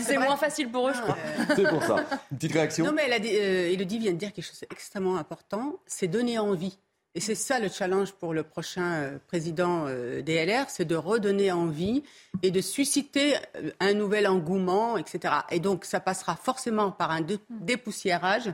[0.00, 1.18] c'est moins facile pour eux, je crois.
[1.54, 1.96] C'est pour ça.
[2.32, 2.86] Une petite réaction?
[2.86, 6.38] Non, mais elle a dit, euh, vient de dire quelque chose d'extrêmement important, c'est donner
[6.38, 6.78] envie.
[7.16, 10.96] Et c'est ça le challenge pour le prochain euh, président euh, des LR, c'est de
[10.96, 12.02] redonner envie
[12.42, 15.32] et de susciter euh, un nouvel engouement, etc.
[15.52, 18.52] Et donc ça passera forcément par un dé- dépoussiérage,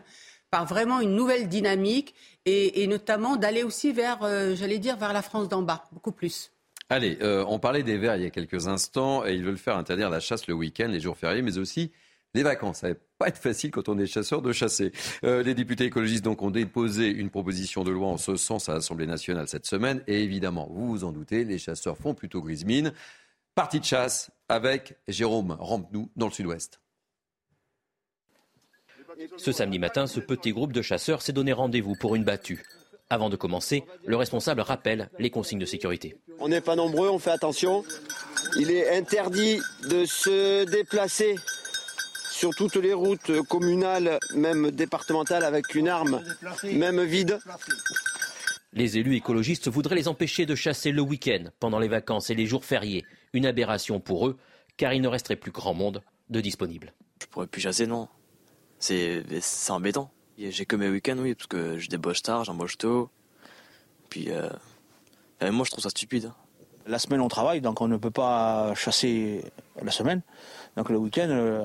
[0.51, 5.15] par vraiment une nouvelle dynamique et, et notamment d'aller aussi vers, euh, j'allais dire, vers
[5.15, 6.51] la France d'en bas, beaucoup plus.
[6.91, 9.77] Allez, euh, on parlait des Verts il y a quelques instants et ils veulent faire
[9.79, 11.93] interdire la chasse le week-end, les jours fériés, mais aussi
[12.35, 12.79] les vacances.
[12.79, 14.93] Ça va pas être facile quand on est chasseur de chasser.
[15.25, 18.75] Euh, les députés écologistes donc ont déposé une proposition de loi en ce sens à
[18.75, 22.65] l'Assemblée nationale cette semaine et évidemment, vous vous en doutez, les chasseurs font plutôt grise
[22.65, 22.93] mine.
[23.55, 26.81] Partie de chasse avec Jérôme Rampenou dans le sud-ouest.
[29.37, 32.63] Ce samedi matin, ce petit groupe de chasseurs s'est donné rendez-vous pour une battue.
[33.11, 36.17] Avant de commencer, le responsable rappelle les consignes de sécurité.
[36.39, 37.85] On n'est pas nombreux, on fait attention.
[38.57, 41.35] Il est interdit de se déplacer
[42.41, 46.23] sur toutes les routes communales, même départementales, avec une arme,
[46.65, 47.39] même vide.
[48.73, 52.47] Les élus écologistes voudraient les empêcher de chasser le week-end, pendant les vacances et les
[52.47, 53.05] jours fériés.
[53.35, 54.39] Une aberration pour eux,
[54.79, 56.95] car il ne resterait plus grand monde de disponible.
[57.21, 58.09] Je pourrais plus chasser, non.
[58.79, 60.11] C'est c'est embêtant.
[60.39, 63.11] J'ai que mes week-ends, oui, parce que je débauche tard, j'embauche tôt.
[64.09, 64.49] Puis, euh,
[65.43, 66.33] euh, moi, je trouve ça stupide.
[66.87, 69.45] La semaine, on travaille, donc on ne peut pas chasser
[69.83, 70.23] la semaine.
[70.77, 71.65] Donc le week-end, euh,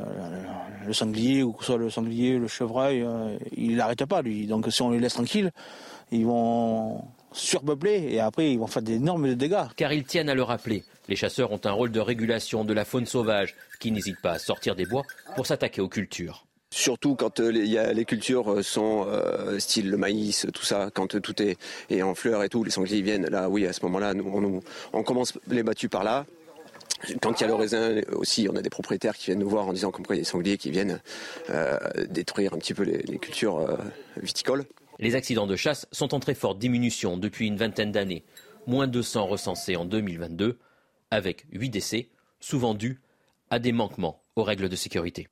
[0.86, 4.48] le sanglier, ou que ce soit le sanglier, le chevreuil, euh, il n'arrête pas, lui.
[4.48, 5.52] Donc si on les laisse tranquilles,
[6.12, 9.66] ils vont surpeupler et après ils vont faire d'énormes dégâts.
[9.76, 12.84] Car ils tiennent à le rappeler, les chasseurs ont un rôle de régulation de la
[12.86, 15.04] faune sauvage, qui n'hésitent pas à sortir des bois
[15.36, 16.46] pour s'attaquer aux cultures.
[16.72, 20.66] Surtout quand euh, les, il y a- les cultures sont euh, style le maïs, tout
[20.66, 21.58] ça, quand tout est,
[21.90, 23.28] est en fleurs et tout, les sangliers viennent.
[23.28, 26.26] Là, oui, à ce moment-là, nous, on, nous- on commence les battues par là.
[27.22, 29.68] Quand il y a le raisin aussi, on a des propriétaires qui viennent nous voir
[29.68, 31.02] en disant comme a des sangliers qui viennent
[31.50, 31.78] euh,
[32.10, 33.78] détruire un petit peu les, cultures euh,
[34.18, 34.66] viticoles.
[35.00, 38.24] Les accidents de chasse sont en très forte diminution depuis une vingtaine d'années.
[38.66, 40.58] Moins de 200 recensés en 2022,
[41.12, 43.02] avec 8 décès, souvent dus
[43.50, 45.28] à des manquements aux règles de sécurité.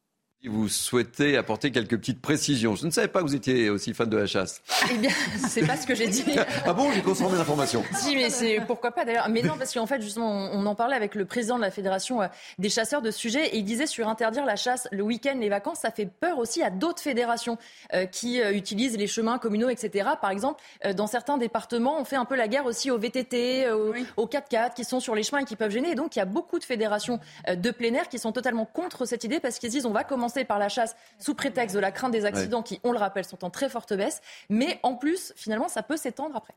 [0.45, 2.75] Vous souhaitez apporter quelques petites précisions.
[2.75, 4.61] Je ne savais pas que vous étiez aussi fan de la chasse.
[4.91, 5.09] Eh bien,
[5.47, 6.25] c'est pas ce que j'ai dit.
[6.65, 7.81] ah bon, j'ai consommé l'information.
[7.93, 9.29] Si, mais c'est pourquoi pas d'ailleurs.
[9.29, 12.21] Mais non, parce qu'en fait, justement, on en parlait avec le président de la fédération
[12.21, 12.27] euh,
[12.59, 15.47] des chasseurs de ce sujet, et il disait sur interdire la chasse le week-end, les
[15.47, 17.57] vacances, ça fait peur aussi à d'autres fédérations
[17.93, 20.09] euh, qui euh, utilisent les chemins communaux, etc.
[20.19, 23.71] Par exemple, euh, dans certains départements, on fait un peu la guerre aussi aux VTT,
[23.71, 25.91] aux, aux 4x4 qui sont sur les chemins et qui peuvent gêner.
[25.91, 29.05] Et donc, il y a beaucoup de fédérations de plein air qui sont totalement contre
[29.05, 31.91] cette idée parce qu'ils disent on va commencer par la chasse sous prétexte de la
[31.91, 34.21] crainte des accidents qui, on le rappelle, sont en très forte baisse.
[34.49, 36.53] Mais en plus, finalement, ça peut s'étendre après.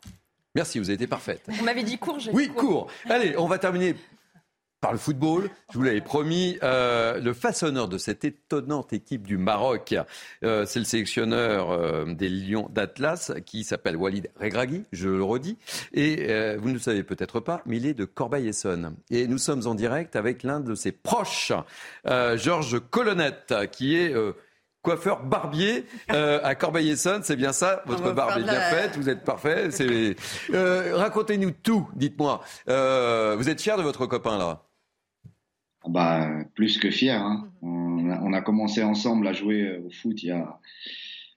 [0.54, 1.42] Merci, vous avez été parfaite.
[1.60, 2.86] On m'avait dit court, j'ai Oui, dit court.
[3.10, 3.94] Allez, on va terminer
[4.86, 5.50] par le football.
[5.72, 6.58] Je vous l'avais promis.
[6.62, 9.96] Euh, le façonneur de cette étonnante équipe du Maroc,
[10.44, 15.58] euh, c'est le sélectionneur euh, des Lions d'Atlas qui s'appelle Walid Regragui, je le redis.
[15.92, 16.28] Et
[16.58, 18.94] vous ne le savez peut-être pas, mais il est de Corbeil-Essonnes.
[19.10, 21.50] Et nous sommes en direct avec l'un de ses proches,
[22.04, 24.14] Georges Colonnette, qui est...
[24.82, 29.08] Coiffeur barbier euh, à Corbeil-Essonnes, c'est bien ça Votre barbe est bien la- faite, vous
[29.08, 29.68] êtes parfait.
[30.54, 32.40] Euh, Racontez-nous tout, dites-moi.
[32.68, 34.62] Euh, vous êtes fier de votre copain là?
[35.88, 37.20] Bah, plus que fier.
[37.22, 37.50] hein.
[37.62, 40.60] On, a, on a commencé ensemble à jouer euh, au foot il y a,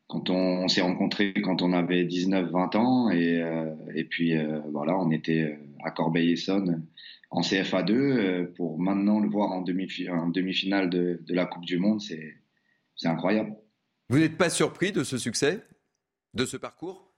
[0.07, 3.09] quand on, on s'est rencontrés quand on avait 19-20 ans.
[3.11, 6.85] Et, euh, et puis euh, voilà, on était à Corbeil-Essonnes
[7.31, 11.65] en CFA2 euh, pour maintenant le voir en demi- en demi-finale de, de la Coupe
[11.65, 12.01] du Monde.
[12.01, 12.35] C'est
[12.95, 13.55] c'est incroyable.
[14.09, 15.63] Vous n'êtes pas surpris de ce succès
[16.33, 17.08] De ce parcours?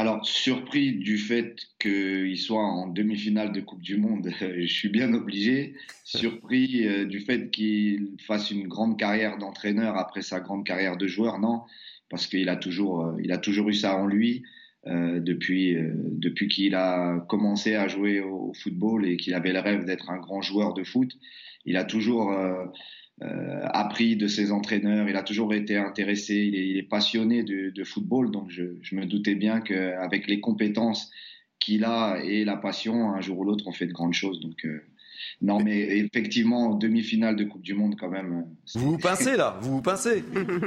[0.00, 5.12] Alors, surpris du fait qu'il soit en demi-finale de Coupe du Monde, je suis bien
[5.12, 5.74] obligé.
[6.04, 11.06] Surpris euh, du fait qu'il fasse une grande carrière d'entraîneur après sa grande carrière de
[11.06, 11.64] joueur, non,
[12.08, 14.42] parce qu'il a toujours, euh, a toujours eu ça en lui
[14.86, 19.60] euh, depuis, depuis qu'il a commencé à jouer au, au football et qu'il avait le
[19.60, 21.12] rêve d'être un grand joueur de foot.
[21.66, 22.34] Il a toujours
[23.22, 27.42] euh, appris de ses entraîneurs, il a toujours été intéressé, il est, il est passionné
[27.42, 31.10] de, de football, donc je, je me doutais bien qu'avec les compétences
[31.58, 34.40] qu'il a et la passion, un jour ou l'autre, on fait de grandes choses.
[34.40, 34.82] Donc, euh,
[35.42, 38.32] non, mais effectivement, demi-finale de Coupe du Monde, quand même.
[38.32, 40.24] euh, Vous vous pincez là, vous vous pincez.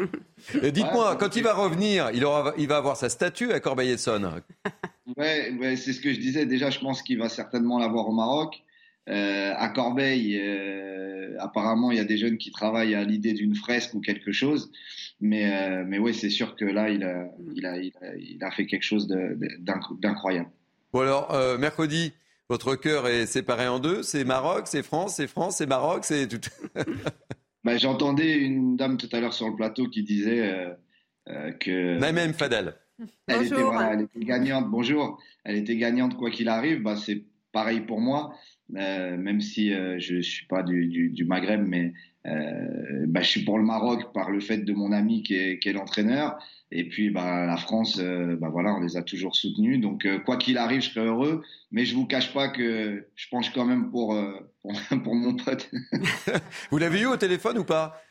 [0.61, 3.59] Et Dites-moi, Ouais, quand il va revenir, il, aura, il va avoir sa statue à
[3.59, 4.29] Corbeil-Essonnes.
[5.17, 6.45] Ouais, ouais, c'est ce que je disais.
[6.45, 8.63] Déjà, je pense qu'il va certainement l'avoir au Maroc.
[9.09, 13.55] Euh, à Corbeil, euh, apparemment, il y a des jeunes qui travaillent à l'idée d'une
[13.55, 14.71] fresque ou quelque chose.
[15.19, 18.43] Mais, euh, mais oui, c'est sûr que là, il a, il a, il a, il
[18.43, 20.49] a fait quelque chose d'incroyable.
[20.91, 22.13] Bon alors, euh, mercredi,
[22.49, 24.03] votre cœur est séparé en deux.
[24.03, 26.39] C'est Maroc, c'est France, c'est France, c'est Maroc, c'est tout.
[27.63, 30.73] Bah, J'entendais une dame tout à l'heure sur le plateau qui disait euh,
[31.29, 31.97] euh, que.
[31.97, 32.75] Naïm Fadel.
[33.27, 34.69] Elle était, voilà, elle était gagnante.
[34.69, 35.17] Bonjour.
[35.45, 36.81] Elle était gagnante quoi qu'il arrive.
[36.83, 37.23] Bah, c'est
[37.53, 38.35] pareil pour moi.
[38.75, 41.93] Euh, même si euh, je, je suis pas du, du, du Maghreb, mais
[42.25, 45.59] euh, bah, je suis pour le Maroc par le fait de mon ami qui est,
[45.59, 46.37] qui est l'entraîneur.
[46.71, 49.79] Et puis bah, la France, euh, bah, voilà, on les a toujours soutenus.
[49.79, 51.43] Donc euh, quoi qu'il arrive, je serai heureux.
[51.71, 54.71] Mais je vous cache pas que je penche quand même pour, euh, pour,
[55.03, 55.69] pour mon pote.
[56.71, 58.01] Vous l'avez eu au téléphone ou pas?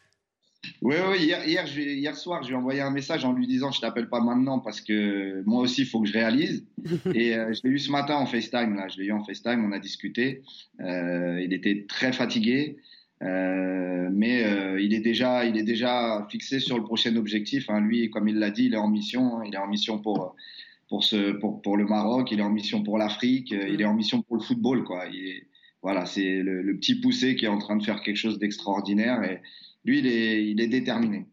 [0.80, 3.46] Oui, oui, hier, hier, je hier soir, je lui ai envoyé un message en lui
[3.46, 6.64] disant je t'appelle pas maintenant parce que moi aussi, il faut que je réalise.
[7.14, 8.86] Et euh, je l'ai eu ce matin en FaceTime, là.
[8.88, 10.42] Je l'ai eu en FaceTime, on a discuté.
[10.80, 12.76] Euh, il était très fatigué,
[13.22, 17.68] euh, mais euh, il, est déjà, il est déjà fixé sur le prochain objectif.
[17.68, 17.80] hein.
[17.80, 19.38] Lui, comme il l'a dit, il est en mission.
[19.38, 19.44] hein.
[19.46, 20.36] Il est en mission pour,
[20.88, 23.94] pour, ce, pour, pour le Maroc, il est en mission pour l'Afrique, il est en
[23.94, 24.84] mission pour le football.
[24.84, 25.06] Quoi.
[25.12, 25.46] Il est,
[25.82, 29.22] voilà, c'est le, le petit poussé qui est en train de faire quelque chose d'extraordinaire.
[29.24, 29.40] Et
[29.84, 31.26] lui, il est, il est déterminé.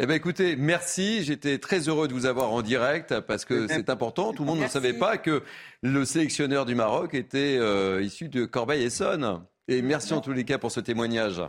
[0.00, 1.24] Eh bien, écoutez, merci.
[1.24, 4.32] J'étais très heureux de vous avoir en direct parce que c'est important.
[4.32, 5.42] Tout le monde ne savait pas que
[5.82, 9.42] le sélectionneur du Maroc était euh, issu de Corbeil-Essonnes.
[9.66, 11.42] Et merci en tous les cas pour ce témoignage.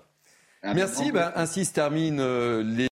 [0.64, 1.12] Merci.
[1.12, 2.89] Ben, ainsi se termine euh, les